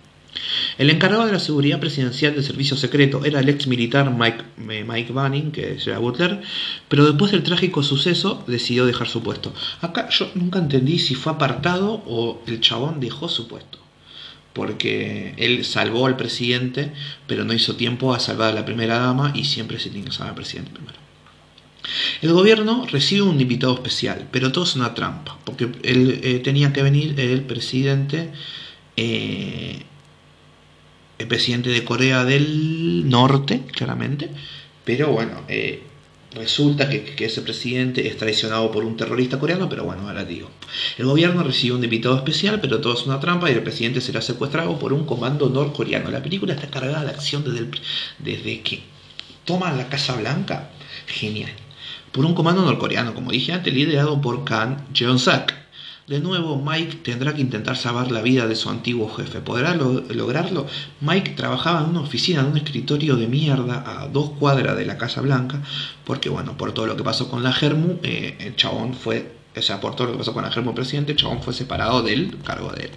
El 0.78 0.90
encargado 0.90 1.26
de 1.26 1.32
la 1.32 1.40
seguridad 1.40 1.80
presidencial 1.80 2.36
del 2.36 2.44
servicio 2.44 2.76
secreto 2.76 3.24
era 3.24 3.40
el 3.40 3.48
ex 3.48 3.66
militar 3.66 4.12
Mike, 4.16 4.44
eh, 4.70 4.84
Mike 4.88 5.12
Banning, 5.12 5.50
que 5.50 5.76
era 5.84 5.98
Butler, 5.98 6.40
pero 6.86 7.04
después 7.04 7.32
del 7.32 7.42
trágico 7.42 7.82
suceso 7.82 8.44
decidió 8.46 8.86
dejar 8.86 9.08
su 9.08 9.24
puesto. 9.24 9.52
Acá 9.80 10.08
yo 10.08 10.30
nunca 10.36 10.60
entendí 10.60 11.00
si 11.00 11.16
fue 11.16 11.32
apartado 11.32 12.04
o 12.06 12.44
el 12.46 12.60
chabón 12.60 13.00
dejó 13.00 13.28
su 13.28 13.48
puesto 13.48 13.81
porque 14.52 15.34
él 15.36 15.64
salvó 15.64 16.06
al 16.06 16.16
presidente, 16.16 16.92
pero 17.26 17.44
no 17.44 17.52
hizo 17.54 17.76
tiempo 17.76 18.14
a 18.14 18.20
salvar 18.20 18.50
a 18.50 18.54
la 18.54 18.64
primera 18.64 18.98
dama 18.98 19.32
y 19.34 19.44
siempre 19.44 19.78
se 19.78 19.90
tiene 19.90 20.06
que 20.06 20.12
salvar 20.12 20.30
al 20.30 20.36
presidente 20.36 20.70
primero. 20.72 21.02
El 22.20 22.32
gobierno 22.32 22.86
recibe 22.90 23.22
un 23.22 23.40
invitado 23.40 23.74
especial, 23.74 24.28
pero 24.30 24.52
todo 24.52 24.64
es 24.64 24.76
una 24.76 24.94
trampa, 24.94 25.38
porque 25.44 25.68
él, 25.82 26.20
eh, 26.22 26.38
tenía 26.38 26.72
que 26.72 26.82
venir 26.82 27.18
el 27.18 27.42
presidente, 27.42 28.30
eh, 28.96 29.82
el 31.18 31.26
presidente 31.26 31.70
de 31.70 31.84
Corea 31.84 32.24
del 32.24 33.08
Norte, 33.08 33.62
claramente, 33.72 34.30
pero 34.84 35.08
bueno, 35.08 35.42
eh, 35.48 35.82
resulta 36.34 36.88
que, 36.88 37.14
ese 37.18 37.42
presidente 37.42 38.06
es 38.08 38.16
traicionado 38.16 38.70
por 38.70 38.84
un 38.84 38.96
terrorista 38.96 39.38
coreano, 39.38 39.68
pero 39.68 39.84
bueno, 39.84 40.08
ahora 40.08 40.24
digo. 40.24 40.50
El 40.98 41.06
gobierno 41.06 41.42
recibe 41.42 41.76
un 41.76 41.84
invitado 41.84 42.16
especial, 42.16 42.60
pero 42.60 42.80
todo 42.80 42.94
es 42.94 43.06
una 43.06 43.20
trampa 43.20 43.50
y 43.50 43.54
el 43.54 43.62
presidente 43.62 44.00
será 44.00 44.20
secuestrado 44.20 44.78
por 44.78 44.92
un 44.92 45.04
comando 45.04 45.48
norcoreano. 45.48 46.10
La 46.10 46.22
película 46.22 46.54
está 46.54 46.68
cargada 46.68 47.04
de 47.04 47.10
acción 47.10 47.44
desde, 47.44 47.70
desde 48.18 48.60
que 48.62 48.82
toman 49.44 49.76
la 49.76 49.88
Casa 49.88 50.16
Blanca. 50.16 50.70
Genial 51.06 51.50
por 52.12 52.26
un 52.26 52.34
comando 52.34 52.62
norcoreano, 52.62 53.14
como 53.14 53.32
dije 53.32 53.52
antes, 53.52 53.72
liderado 53.72 54.20
por 54.20 54.44
Kang 54.44 54.76
Jeong-sak. 54.92 55.61
De 56.08 56.18
nuevo, 56.18 56.60
Mike 56.60 56.96
tendrá 57.04 57.32
que 57.32 57.40
intentar 57.40 57.76
salvar 57.76 58.10
la 58.10 58.22
vida 58.22 58.48
de 58.48 58.56
su 58.56 58.68
antiguo 58.68 59.08
jefe. 59.14 59.40
¿Podrá 59.40 59.74
lograrlo? 59.74 60.66
Mike 61.00 61.34
trabajaba 61.36 61.82
en 61.82 61.90
una 61.90 62.00
oficina, 62.00 62.40
en 62.40 62.46
un 62.46 62.56
escritorio 62.56 63.14
de 63.14 63.28
mierda 63.28 63.84
a 63.86 64.08
dos 64.08 64.30
cuadras 64.30 64.76
de 64.76 64.84
la 64.84 64.98
Casa 64.98 65.20
Blanca, 65.20 65.62
porque 66.04 66.28
bueno, 66.28 66.56
por 66.56 66.72
todo 66.72 66.86
lo 66.86 66.96
que 66.96 67.04
pasó 67.04 67.30
con 67.30 67.44
la 67.44 67.52
Germu, 67.52 67.98
eh, 68.02 68.36
el 68.40 68.56
chabón 68.56 68.94
fue, 68.94 69.32
o 69.56 69.62
sea, 69.62 69.80
por 69.80 69.94
todo 69.94 70.08
lo 70.08 70.12
que 70.14 70.18
pasó 70.18 70.34
con 70.34 70.42
la 70.42 70.50
Germu 70.50 70.74
presidente, 70.74 71.12
el 71.12 71.18
chabón 71.18 71.40
fue 71.40 71.54
separado 71.54 72.02
del 72.02 72.36
cargo 72.42 72.72
de 72.72 72.86
él. 72.86 72.90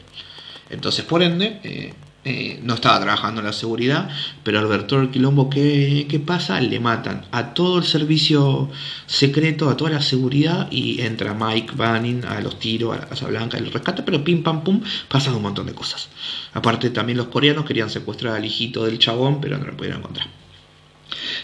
Entonces, 0.71 1.05
por 1.05 1.21
ende, 1.21 1.59
eh, 1.63 1.93
eh, 2.27 2.59
no 2.63 2.73
estaba 2.73 2.99
trabajando 2.99 3.41
en 3.41 3.45
la 3.45 3.53
seguridad, 3.53 4.09
pero 4.41 4.57
al 4.57 4.65
ver 4.65 4.87
todo 4.87 4.99
el 4.99 5.11
quilombo 5.11 5.47
que, 5.47 6.21
pasa, 6.25 6.59
le 6.59 6.79
matan 6.79 7.23
a 7.31 7.53
todo 7.53 7.77
el 7.77 7.83
servicio 7.83 8.67
secreto, 9.05 9.69
a 9.69 9.77
toda 9.77 9.91
la 9.91 10.01
seguridad, 10.01 10.67
y 10.71 11.01
entra 11.01 11.35
Mike 11.35 11.73
Banning 11.75 12.25
a 12.25 12.41
los 12.41 12.57
tiros, 12.57 12.97
a 12.97 13.01
la 13.01 13.07
Casa 13.07 13.27
Blanca, 13.27 13.59
el 13.59 13.71
rescate, 13.71 14.01
pero 14.01 14.23
pim 14.23 14.41
pam 14.41 14.63
pum, 14.63 14.81
pasan 15.07 15.35
un 15.35 15.43
montón 15.43 15.67
de 15.67 15.75
cosas. 15.75 16.09
Aparte, 16.53 16.89
también 16.89 17.19
los 17.19 17.27
coreanos 17.27 17.63
querían 17.63 17.91
secuestrar 17.91 18.35
al 18.35 18.43
hijito 18.43 18.85
del 18.85 18.97
chabón, 18.97 19.39
pero 19.39 19.59
no 19.59 19.65
lo 19.65 19.77
pudieron 19.77 19.99
encontrar. 19.99 20.27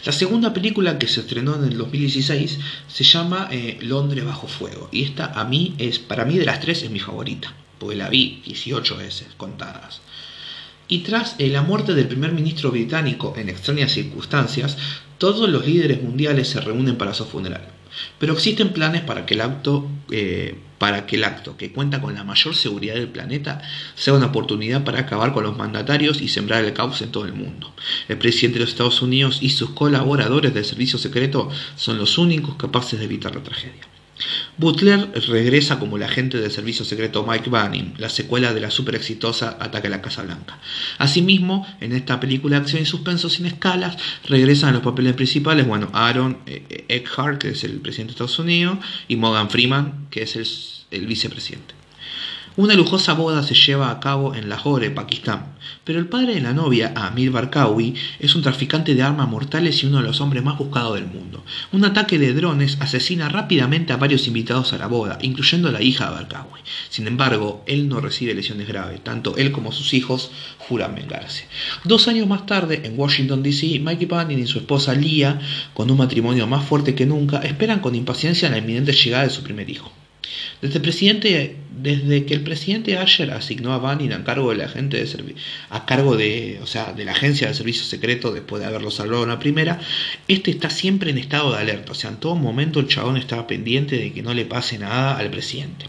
La 0.03 0.11
segunda 0.11 0.51
película 0.51 0.97
que 0.97 1.07
se 1.07 1.19
estrenó 1.19 1.57
en 1.57 1.65
el 1.65 1.77
2016 1.77 2.57
se 2.87 3.03
llama 3.03 3.49
eh, 3.51 3.77
Londres 3.81 4.25
bajo 4.25 4.47
fuego, 4.47 4.89
y 4.91 5.03
esta 5.03 5.25
a 5.39 5.45
mí 5.45 5.75
es, 5.77 5.99
para 5.99 6.25
mí 6.25 6.39
de 6.39 6.45
las 6.45 6.59
tres 6.59 6.81
es 6.81 6.89
mi 6.89 6.99
favorita, 6.99 7.53
porque 7.77 7.95
la 7.95 8.09
vi 8.09 8.41
18 8.47 8.97
veces 8.97 9.27
contadas 9.37 10.01
y 10.91 10.99
tras 10.99 11.37
la 11.39 11.61
muerte 11.61 11.93
del 11.93 12.09
primer 12.09 12.33
ministro 12.33 12.69
británico 12.69 13.33
en 13.37 13.47
extrañas 13.47 13.93
circunstancias, 13.93 14.77
todos 15.17 15.49
los 15.49 15.65
líderes 15.65 16.03
mundiales 16.03 16.49
se 16.49 16.59
reúnen 16.59 16.97
para 16.97 17.13
su 17.13 17.23
funeral. 17.23 17.65
Pero 18.19 18.33
existen 18.33 18.73
planes 18.73 19.01
para 19.01 19.25
que 19.25 19.35
el 19.35 19.41
acto, 19.41 19.87
eh, 20.11 20.57
para 20.79 21.05
que 21.05 21.15
el 21.15 21.23
acto, 21.23 21.55
que 21.55 21.71
cuenta 21.71 22.01
con 22.01 22.13
la 22.13 22.25
mayor 22.25 22.55
seguridad 22.55 22.95
del 22.95 23.07
planeta, 23.07 23.61
sea 23.95 24.15
una 24.15 24.25
oportunidad 24.27 24.83
para 24.83 24.99
acabar 24.99 25.31
con 25.31 25.45
los 25.45 25.55
mandatarios 25.55 26.21
y 26.21 26.27
sembrar 26.27 26.65
el 26.65 26.73
caos 26.73 27.01
en 27.01 27.11
todo 27.11 27.23
el 27.23 27.33
mundo. 27.33 27.73
El 28.09 28.17
presidente 28.17 28.59
de 28.59 28.65
los 28.65 28.71
Estados 28.71 29.01
Unidos 29.01 29.39
y 29.41 29.51
sus 29.51 29.69
colaboradores 29.69 30.53
del 30.53 30.65
servicio 30.65 30.99
secreto 30.99 31.49
son 31.77 31.99
los 31.99 32.17
únicos 32.17 32.55
capaces 32.55 32.99
de 32.99 33.05
evitar 33.05 33.33
la 33.33 33.43
tragedia. 33.43 33.87
Butler 34.57 35.11
regresa 35.27 35.79
como 35.79 35.97
el 35.97 36.03
agente 36.03 36.39
del 36.39 36.51
servicio 36.51 36.85
secreto 36.85 37.25
Mike 37.27 37.49
Banning, 37.49 37.95
la 37.97 38.09
secuela 38.09 38.53
de 38.53 38.61
la 38.61 38.71
super 38.71 38.95
exitosa 38.95 39.57
Ataque 39.59 39.87
a 39.87 39.91
la 39.91 40.01
Casa 40.01 40.23
Blanca. 40.23 40.59
Asimismo, 40.97 41.67
en 41.79 41.93
esta 41.93 42.19
película 42.19 42.57
de 42.57 42.63
acción 42.63 42.83
y 42.83 42.85
suspenso 42.85 43.29
sin 43.29 43.45
escalas, 43.45 43.97
regresan 44.25 44.69
a 44.69 44.73
los 44.73 44.81
papeles 44.81 45.13
principales, 45.13 45.67
bueno, 45.67 45.89
Aaron 45.93 46.39
eh, 46.45 46.85
Eckhart, 46.87 47.39
que 47.39 47.49
es 47.49 47.63
el 47.63 47.79
presidente 47.79 48.11
de 48.11 48.15
Estados 48.15 48.39
Unidos, 48.39 48.77
y 49.07 49.15
Morgan 49.15 49.49
Freeman, 49.49 50.07
que 50.09 50.23
es 50.23 50.85
el 50.91 51.07
vicepresidente. 51.07 51.80
Una 52.57 52.73
lujosa 52.73 53.13
boda 53.13 53.43
se 53.43 53.55
lleva 53.55 53.91
a 53.91 54.01
cabo 54.01 54.35
en 54.35 54.49
Lahore, 54.49 54.91
Pakistán, 54.91 55.55
pero 55.85 55.99
el 55.99 56.07
padre 56.07 56.35
de 56.35 56.41
la 56.41 56.51
novia, 56.51 56.91
Amir 56.97 57.31
Barkawi, 57.31 57.95
es 58.19 58.35
un 58.35 58.41
traficante 58.41 58.93
de 58.93 59.03
armas 59.03 59.29
mortales 59.29 59.81
y 59.81 59.85
uno 59.85 59.99
de 60.01 60.03
los 60.03 60.19
hombres 60.19 60.43
más 60.43 60.57
buscados 60.57 60.95
del 60.95 61.05
mundo. 61.05 61.45
Un 61.71 61.85
ataque 61.85 62.19
de 62.19 62.33
drones 62.33 62.75
asesina 62.81 63.29
rápidamente 63.29 63.93
a 63.93 63.97
varios 63.97 64.27
invitados 64.27 64.73
a 64.73 64.77
la 64.77 64.87
boda, 64.87 65.17
incluyendo 65.21 65.69
a 65.69 65.71
la 65.71 65.81
hija 65.81 66.07
de 66.07 66.11
Barkawi. 66.11 66.59
Sin 66.89 67.07
embargo, 67.07 67.63
él 67.67 67.87
no 67.87 68.01
recibe 68.01 68.33
lesiones 68.33 68.67
graves, 68.67 69.01
tanto 69.01 69.37
él 69.37 69.53
como 69.53 69.71
sus 69.71 69.93
hijos 69.93 70.31
juran 70.57 70.93
vengarse. 70.93 71.47
Dos 71.85 72.09
años 72.09 72.27
más 72.27 72.45
tarde, 72.45 72.81
en 72.83 72.99
Washington, 72.99 73.43
D.C., 73.43 73.79
Mikey 73.79 74.07
Panning 74.07 74.39
y 74.39 74.47
su 74.47 74.57
esposa 74.57 74.93
Leah, 74.93 75.39
con 75.73 75.89
un 75.89 75.97
matrimonio 75.97 76.47
más 76.47 76.65
fuerte 76.65 76.95
que 76.95 77.05
nunca, 77.05 77.37
esperan 77.37 77.79
con 77.79 77.95
impaciencia 77.95 78.49
la 78.49 78.57
inminente 78.57 78.91
llegada 78.91 79.23
de 79.23 79.29
su 79.29 79.41
primer 79.41 79.69
hijo. 79.69 79.89
Desde, 80.61 80.79
presidente, 80.79 81.55
desde 81.75 82.25
que 82.25 82.33
el 82.33 82.41
presidente 82.41 82.97
Asher 82.97 83.31
asignó 83.31 83.73
a 83.73 83.77
Banning 83.77 84.13
a 84.13 84.23
cargo 84.23 84.51
de 84.51 84.57
la 84.57 84.67
de 84.67 85.35
a 85.69 85.85
cargo 85.85 86.15
de, 86.17 86.59
o 86.61 86.67
sea, 86.67 86.93
de 86.93 87.05
la 87.05 87.11
agencia 87.11 87.47
de 87.47 87.53
servicio 87.53 87.83
secreto 87.83 88.31
después 88.31 88.61
de 88.61 88.67
haberlo 88.67 88.91
salvado 88.91 89.23
en 89.23 89.29
la 89.29 89.39
primera, 89.39 89.79
este 90.27 90.51
está 90.51 90.69
siempre 90.69 91.11
en 91.11 91.17
estado 91.17 91.51
de 91.51 91.59
alerta, 91.59 91.91
o 91.91 91.95
sea, 91.95 92.09
en 92.11 92.17
todo 92.17 92.35
momento 92.35 92.79
el 92.79 92.87
chabón 92.87 93.17
estaba 93.17 93.47
pendiente 93.47 93.97
de 93.97 94.13
que 94.13 94.21
no 94.21 94.33
le 94.33 94.45
pase 94.45 94.77
nada 94.77 95.17
al 95.17 95.29
presidente. 95.31 95.85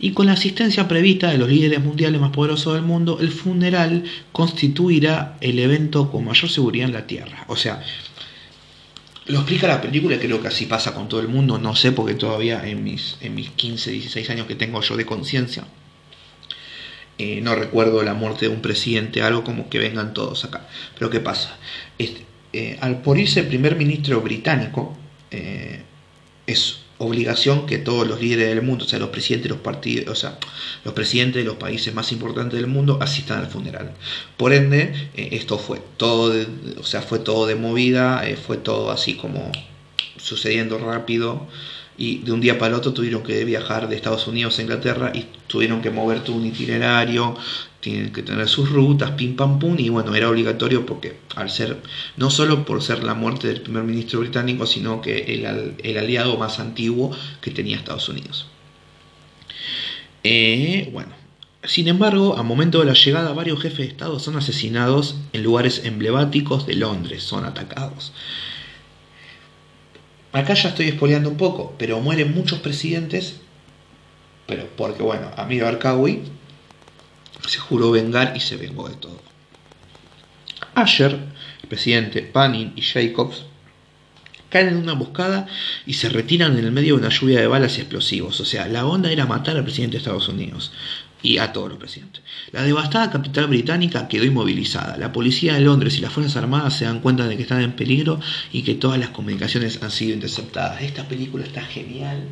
Y 0.00 0.12
con 0.12 0.26
la 0.26 0.32
asistencia 0.32 0.86
prevista 0.86 1.30
de 1.30 1.38
los 1.38 1.48
líderes 1.48 1.80
mundiales 1.80 2.20
más 2.20 2.30
poderosos 2.30 2.74
del 2.74 2.82
mundo, 2.82 3.18
el 3.20 3.30
funeral 3.30 4.04
constituirá 4.30 5.36
el 5.40 5.58
evento 5.58 6.10
con 6.12 6.24
mayor 6.24 6.50
seguridad 6.50 6.86
en 6.86 6.94
la 6.94 7.06
Tierra. 7.06 7.44
O 7.48 7.56
sea, 7.56 7.82
lo 9.28 9.40
explica 9.40 9.68
la 9.68 9.80
película, 9.80 10.18
creo 10.18 10.40
que 10.40 10.48
así 10.48 10.66
pasa 10.66 10.94
con 10.94 11.08
todo 11.08 11.20
el 11.20 11.28
mundo, 11.28 11.58
no 11.58 11.76
sé, 11.76 11.92
porque 11.92 12.14
todavía 12.14 12.66
en 12.66 12.82
mis, 12.82 13.18
en 13.20 13.34
mis 13.34 13.50
15, 13.50 13.90
16 13.90 14.30
años 14.30 14.46
que 14.46 14.54
tengo 14.54 14.80
yo 14.80 14.96
de 14.96 15.04
conciencia, 15.04 15.64
eh, 17.18 17.40
no 17.42 17.54
recuerdo 17.54 18.02
la 18.02 18.14
muerte 18.14 18.48
de 18.48 18.54
un 18.54 18.62
presidente, 18.62 19.22
algo 19.22 19.44
como 19.44 19.68
que 19.68 19.78
vengan 19.78 20.14
todos 20.14 20.44
acá. 20.44 20.66
Pero 20.96 21.10
¿qué 21.10 21.20
pasa? 21.20 21.58
Eh, 21.98 22.78
al 22.80 23.02
por 23.02 23.18
irse 23.18 23.40
el 23.40 23.48
primer 23.48 23.76
ministro 23.76 24.20
británico, 24.20 24.96
eh, 25.30 25.82
es 26.46 26.80
obligación 26.98 27.66
que 27.66 27.78
todos 27.78 28.06
los 28.06 28.20
líderes 28.20 28.48
del 28.48 28.62
mundo, 28.62 28.84
o 28.84 28.88
sea, 28.88 28.98
los 28.98 29.10
presidentes 29.10 29.44
de 29.44 29.54
los 29.56 29.62
partidos, 29.62 30.08
o 30.08 30.14
sea, 30.14 30.38
los 30.88 30.94
presidentes 30.94 31.42
de 31.42 31.46
los 31.46 31.58
países 31.58 31.94
más 31.94 32.12
importantes 32.12 32.58
del 32.58 32.66
mundo 32.66 32.96
asistan 33.02 33.40
al 33.40 33.48
funeral. 33.48 33.92
Por 34.38 34.54
ende, 34.54 35.10
eh, 35.14 35.28
esto 35.32 35.58
fue 35.58 35.82
todo, 35.98 36.30
de, 36.30 36.46
o 36.78 36.82
sea, 36.82 37.02
fue 37.02 37.18
todo 37.18 37.46
de 37.46 37.56
movida, 37.56 38.26
eh, 38.26 38.36
fue 38.36 38.56
todo 38.56 38.90
así 38.90 39.12
como 39.12 39.52
sucediendo 40.16 40.78
rápido 40.78 41.46
y 41.98 42.20
de 42.20 42.32
un 42.32 42.40
día 42.40 42.58
para 42.58 42.68
el 42.68 42.74
otro 42.74 42.94
tuvieron 42.94 43.22
que 43.22 43.44
viajar 43.44 43.86
de 43.86 43.96
Estados 43.96 44.26
Unidos 44.28 44.58
a 44.58 44.62
Inglaterra 44.62 45.12
y 45.14 45.26
tuvieron 45.46 45.82
que 45.82 45.90
mover 45.90 46.24
todo 46.24 46.36
un 46.36 46.46
itinerario, 46.46 47.36
tienen 47.80 48.10
que 48.10 48.22
tener 48.22 48.48
sus 48.48 48.70
rutas, 48.70 49.10
pim 49.10 49.36
pam 49.36 49.58
pum, 49.58 49.76
y 49.78 49.90
bueno, 49.90 50.14
era 50.14 50.30
obligatorio 50.30 50.86
porque 50.86 51.18
al 51.36 51.50
ser, 51.50 51.76
no 52.16 52.30
solo 52.30 52.64
por 52.64 52.82
ser 52.82 53.04
la 53.04 53.12
muerte 53.12 53.48
del 53.48 53.60
primer 53.60 53.82
ministro 53.82 54.20
británico, 54.20 54.64
sino 54.64 55.02
que 55.02 55.34
el, 55.34 55.74
el 55.82 55.98
aliado 55.98 56.38
más 56.38 56.58
antiguo 56.60 57.14
que 57.42 57.50
tenía 57.50 57.76
Estados 57.76 58.08
Unidos. 58.08 58.46
Eh, 60.30 60.90
bueno, 60.92 61.08
sin 61.64 61.88
embargo, 61.88 62.36
a 62.36 62.42
momento 62.42 62.80
de 62.80 62.84
la 62.84 62.92
llegada, 62.92 63.32
varios 63.32 63.62
jefes 63.62 63.78
de 63.78 63.84
Estado 63.86 64.18
son 64.18 64.36
asesinados 64.36 65.16
en 65.32 65.42
lugares 65.42 65.80
emblemáticos 65.86 66.66
de 66.66 66.74
Londres, 66.74 67.22
son 67.22 67.46
atacados. 67.46 68.12
Acá 70.32 70.52
ya 70.52 70.68
estoy 70.68 70.88
espoleando 70.88 71.30
un 71.30 71.38
poco, 71.38 71.74
pero 71.78 71.98
mueren 72.00 72.34
muchos 72.34 72.58
presidentes, 72.58 73.40
pero 74.46 74.68
porque 74.76 75.02
bueno, 75.02 75.30
Amir 75.38 75.62
Barkawi 75.62 76.24
se 77.46 77.58
juró 77.58 77.90
vengar 77.90 78.36
y 78.36 78.40
se 78.40 78.58
vengó 78.58 78.86
de 78.86 78.96
todo. 78.96 79.22
Asher, 80.74 81.18
el 81.62 81.68
presidente, 81.70 82.20
Panning 82.20 82.74
y 82.76 82.82
Jacobs 82.82 83.46
caen 84.48 84.68
en 84.68 84.76
una 84.76 84.92
emboscada 84.92 85.46
y 85.86 85.94
se 85.94 86.08
retiran 86.08 86.58
en 86.58 86.64
el 86.64 86.72
medio 86.72 86.94
de 86.94 87.00
una 87.00 87.10
lluvia 87.10 87.40
de 87.40 87.46
balas 87.46 87.78
y 87.78 87.80
explosivos. 87.80 88.40
O 88.40 88.44
sea, 88.44 88.68
la 88.68 88.86
onda 88.86 89.10
era 89.10 89.26
matar 89.26 89.56
al 89.56 89.64
presidente 89.64 89.92
de 89.94 89.98
Estados 89.98 90.28
Unidos 90.28 90.72
y 91.22 91.38
a 91.38 91.52
todos 91.52 91.68
los 91.68 91.78
presidentes. 91.78 92.22
La 92.52 92.62
devastada 92.62 93.10
capital 93.10 93.48
británica 93.48 94.08
quedó 94.08 94.24
inmovilizada. 94.24 94.96
La 94.96 95.12
policía 95.12 95.54
de 95.54 95.60
Londres 95.60 95.96
y 95.98 96.00
las 96.00 96.12
Fuerzas 96.12 96.36
Armadas 96.36 96.76
se 96.76 96.84
dan 96.84 97.00
cuenta 97.00 97.26
de 97.26 97.36
que 97.36 97.42
están 97.42 97.62
en 97.62 97.72
peligro 97.72 98.20
y 98.52 98.62
que 98.62 98.74
todas 98.74 98.98
las 98.98 99.10
comunicaciones 99.10 99.82
han 99.82 99.90
sido 99.90 100.14
interceptadas. 100.14 100.82
Esta 100.82 101.06
película 101.08 101.44
está 101.44 101.62
genial. 101.62 102.24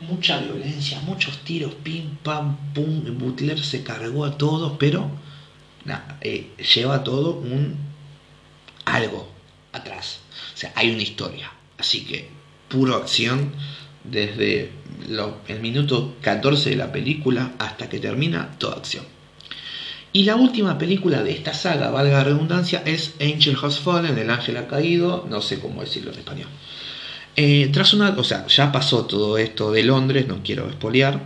Mucha 0.00 0.38
violencia, 0.38 1.00
muchos 1.02 1.38
tiros, 1.44 1.74
pim, 1.74 2.16
pam, 2.22 2.56
pum. 2.74 3.04
Butler 3.18 3.58
se 3.60 3.84
cargó 3.84 4.24
a 4.24 4.36
todos, 4.36 4.74
pero 4.78 5.10
eh, 6.20 6.50
lleva 6.74 7.04
todo 7.04 7.36
un 7.36 7.76
algo 8.84 9.28
atrás. 9.72 10.21
Hay 10.74 10.90
una 10.90 11.02
historia. 11.02 11.52
Así 11.78 12.04
que, 12.04 12.28
puro 12.68 12.94
acción 12.94 13.52
desde 14.04 14.70
el 15.48 15.60
minuto 15.60 16.16
14 16.20 16.70
de 16.70 16.76
la 16.76 16.92
película 16.92 17.52
hasta 17.58 17.88
que 17.88 17.98
termina 17.98 18.50
toda 18.58 18.76
acción. 18.76 19.04
Y 20.12 20.24
la 20.24 20.36
última 20.36 20.76
película 20.76 21.22
de 21.22 21.32
esta 21.32 21.54
saga, 21.54 21.90
valga 21.90 22.18
la 22.18 22.24
redundancia, 22.24 22.82
es 22.84 23.14
Angel 23.20 23.56
Has 23.62 23.78
Fallen, 23.78 24.18
El 24.18 24.30
Ángel 24.30 24.58
ha 24.58 24.68
caído, 24.68 25.26
no 25.30 25.40
sé 25.40 25.58
cómo 25.58 25.80
decirlo 25.80 26.12
en 26.12 26.18
español. 26.18 26.48
Eh, 27.34 27.70
tras 27.72 27.94
una, 27.94 28.10
o 28.10 28.24
sea, 28.24 28.46
ya 28.46 28.70
pasó 28.70 29.06
todo 29.06 29.38
esto 29.38 29.72
de 29.72 29.84
Londres, 29.84 30.28
no 30.28 30.42
quiero 30.42 30.68
espolear, 30.68 31.18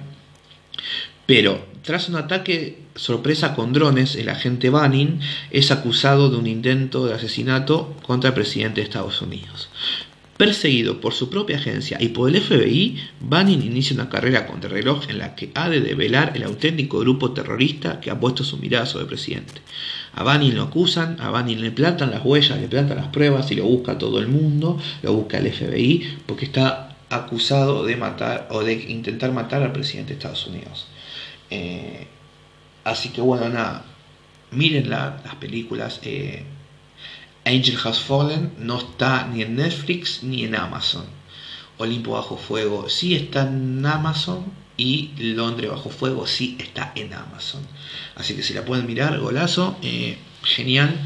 pero 1.27 1.65
tras 1.83 2.09
un 2.09 2.17
ataque 2.17 2.79
sorpresa 2.97 3.55
con 3.55 3.73
drones, 3.73 4.17
el 4.17 4.29
agente 4.29 4.71
Banning 4.71 5.21
es 5.51 5.71
acusado 5.71 6.31
de 6.31 6.37
un 6.37 6.47
intento 6.47 7.07
de 7.07 7.15
asesinato 7.15 7.95
contra 8.03 8.29
el 8.29 8.35
presidente 8.35 8.81
de 8.81 8.87
Estados 8.87 9.23
Unidos. 9.23 9.69
Perseguido 10.37 11.01
por 11.01 11.15
su 11.15 11.31
propia 11.31 11.57
agencia 11.57 11.97
y 12.01 12.09
por 12.09 12.29
el 12.29 12.43
FBI, 12.43 12.99
Banning 13.21 13.63
inicia 13.63 13.95
una 13.95 14.11
carrera 14.11 14.47
contra 14.47 14.69
reloj 14.69 15.09
en 15.09 15.19
la 15.19 15.35
que 15.35 15.51
ha 15.55 15.71
de 15.71 15.81
develar 15.81 16.33
el 16.35 16.43
auténtico 16.43 16.99
grupo 16.99 17.31
terrorista 17.31 18.01
que 18.01 18.11
ha 18.11 18.21
puesto 18.21 18.45
su 18.45 18.59
mirada 18.59 18.85
sobre 18.85 19.05
el 19.05 19.09
presidente. 19.09 19.63
A 20.13 20.25
Banning 20.25 20.55
lo 20.55 20.65
acusan, 20.65 21.19
a 21.21 21.31
Banning 21.31 21.63
le 21.63 21.71
plantan 21.71 22.11
las 22.11 22.25
huellas, 22.25 22.61
le 22.61 22.69
plantan 22.69 22.99
las 22.99 23.09
pruebas 23.09 23.51
y 23.51 23.55
lo 23.55 23.65
busca 23.65 23.97
todo 23.97 24.19
el 24.19 24.29
mundo, 24.29 24.79
lo 25.03 25.13
busca 25.15 25.39
el 25.39 25.53
FBI, 25.53 26.19
porque 26.27 26.47
está 26.47 26.86
acusado 27.11 27.85
de 27.85 27.97
matar 27.97 28.49
o 28.51 28.63
de 28.63 28.75
intentar 28.75 29.33
matar 29.33 29.63
al 29.63 29.73
presidente 29.73 30.13
de 30.13 30.19
Estados 30.19 30.47
Unidos. 30.47 30.87
Eh, 31.51 32.07
así 32.85 33.11
que 33.11 33.21
bueno, 33.21 33.49
nada, 33.49 33.85
miren 34.51 34.91
las 34.91 35.35
películas. 35.37 36.01
Eh, 36.03 36.45
Angel 37.45 37.79
Has 37.85 38.01
Fallen 38.01 38.55
no 38.59 38.79
está 38.79 39.27
ni 39.29 39.43
en 39.43 39.55
Netflix 39.57 40.25
ni 40.25 40.45
en 40.45 40.57
Amazon. 40.57 41.05
Olimpo 41.79 42.13
Bajo 42.13 42.37
Fuego 42.37 42.89
sí 42.89 43.15
está 43.15 43.43
en 43.43 43.85
Amazon 43.87 44.45
y 44.77 45.11
Londres 45.19 45.71
Bajo 45.71 45.91
Fuego 45.91 46.27
sí 46.27 46.57
está 46.59 46.93
en 46.97 47.13
Amazon. 47.15 47.63
Así 48.17 48.35
que 48.35 48.43
si 48.43 48.53
la 48.53 48.65
pueden 48.65 48.87
mirar, 48.87 49.19
golazo, 49.21 49.77
eh, 49.83 50.19
genial. 50.43 50.99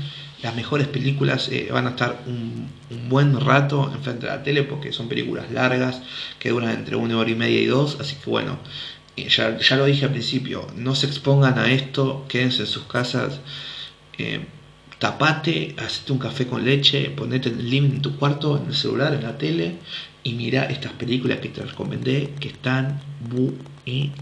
Las 0.43 0.55
mejores 0.57 0.89
películas 0.89 1.49
eh, 1.51 1.69
van 1.71 1.87
a 1.87 1.91
estar 1.91 2.23
un, 2.27 2.69
buen 3.09 3.39
rato 3.41 3.91
enfrente 3.95 4.27
de 4.27 4.33
la 4.33 4.43
tele 4.43 4.63
porque 4.63 4.93
son 4.93 5.09
películas 5.09 5.51
largas 5.51 6.03
que 6.39 6.51
duran 6.51 6.71
entre 6.71 6.97
una 6.97 7.19
hora 7.19 7.31
y 7.31 7.35
media 7.35 7.61
y 7.61 7.67
dos. 7.67 7.99
Así 8.01 8.17
que 8.17 8.31
bueno, 8.31 8.59
eh, 9.17 9.29
ya, 9.29 9.59
ya, 9.59 9.77
lo 9.77 9.85
dije 9.85 10.07
al 10.07 10.13
principio, 10.13 10.67
no 10.77 10.95
se 10.95 11.07
expongan 11.07 11.59
a 11.59 11.71
esto, 11.71 12.25
quédense 12.29 12.63
en 12.63 12.69
sus 12.69 12.85
casas 12.85 13.41
tapate, 15.01 15.75
hazte 15.79 16.13
un 16.13 16.19
café 16.19 16.47
con 16.47 16.63
leche, 16.63 17.11
ponete 17.11 17.49
el 17.49 17.69
link 17.69 17.95
en 17.95 18.03
tu 18.03 18.17
cuarto, 18.17 18.59
en 18.59 18.67
el 18.67 18.75
celular, 18.75 19.15
en 19.15 19.23
la 19.23 19.39
tele 19.39 19.79
y 20.23 20.35
mira 20.35 20.67
estas 20.67 20.93
películas 20.93 21.39
que 21.39 21.49
te 21.49 21.63
recomendé 21.63 22.35
que 22.39 22.49
están 22.49 23.01
buenísimas 23.31 24.19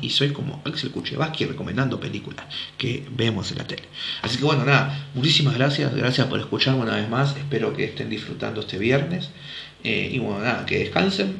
y 0.00 0.10
soy 0.10 0.30
como 0.30 0.62
Axel 0.64 0.92
Kuchevaski 0.92 1.46
recomendando 1.46 1.98
películas 1.98 2.46
que 2.78 3.04
vemos 3.16 3.50
en 3.50 3.58
la 3.58 3.66
tele. 3.66 3.82
Así 4.22 4.38
que 4.38 4.44
bueno, 4.44 4.64
nada, 4.64 5.10
muchísimas 5.14 5.54
gracias, 5.54 5.92
gracias 5.96 6.28
por 6.28 6.38
escucharme 6.38 6.82
una 6.82 6.94
vez 6.94 7.10
más, 7.10 7.36
espero 7.36 7.74
que 7.74 7.86
estén 7.86 8.10
disfrutando 8.10 8.60
este 8.60 8.78
viernes 8.78 9.30
eh, 9.82 10.10
y 10.12 10.20
bueno, 10.20 10.44
nada, 10.44 10.64
que 10.64 10.78
descansen 10.78 11.38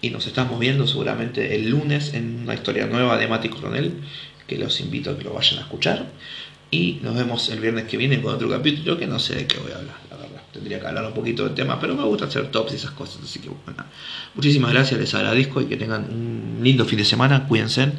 y 0.00 0.10
nos 0.10 0.28
estamos 0.28 0.60
viendo 0.60 0.86
seguramente 0.86 1.56
el 1.56 1.70
lunes 1.70 2.14
en 2.14 2.42
una 2.44 2.54
historia 2.54 2.86
nueva 2.86 3.18
de 3.18 3.26
Mati 3.26 3.48
Coronel 3.48 3.94
que 4.46 4.58
los 4.58 4.80
invito 4.80 5.10
a 5.10 5.18
que 5.18 5.24
lo 5.24 5.32
vayan 5.32 5.58
a 5.58 5.62
escuchar. 5.62 6.06
Y 6.76 7.00
nos 7.02 7.14
vemos 7.14 7.48
el 7.48 7.60
viernes 7.60 7.84
que 7.84 7.96
viene 7.96 8.20
con 8.20 8.34
otro 8.34 8.50
capítulo 8.50 8.98
que 8.98 9.06
no 9.06 9.18
sé 9.18 9.34
de 9.34 9.46
qué 9.46 9.56
voy 9.58 9.72
a 9.72 9.76
hablar, 9.76 9.96
la 10.10 10.16
verdad. 10.18 10.42
Tendría 10.52 10.78
que 10.78 10.86
hablar 10.86 11.06
un 11.06 11.14
poquito 11.14 11.44
del 11.44 11.54
tema, 11.54 11.80
pero 11.80 11.94
me 11.94 12.02
gusta 12.02 12.26
hacer 12.26 12.50
tops 12.50 12.72
y 12.72 12.76
esas 12.76 12.90
cosas. 12.90 13.22
Así 13.22 13.38
que 13.38 13.48
bueno, 13.48 13.82
muchísimas 14.34 14.72
gracias, 14.72 15.00
les 15.00 15.14
agradezco 15.14 15.62
y 15.62 15.66
que 15.66 15.78
tengan 15.78 16.04
un 16.04 16.58
lindo 16.62 16.84
fin 16.84 16.98
de 16.98 17.06
semana. 17.06 17.48
Cuídense 17.48 17.92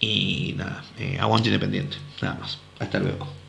y 0.00 0.54
nada, 0.56 0.82
eh, 0.98 1.18
aguante 1.20 1.48
independiente. 1.48 1.98
Nada 2.22 2.38
más. 2.40 2.58
Hasta 2.78 2.98
luego. 2.98 3.43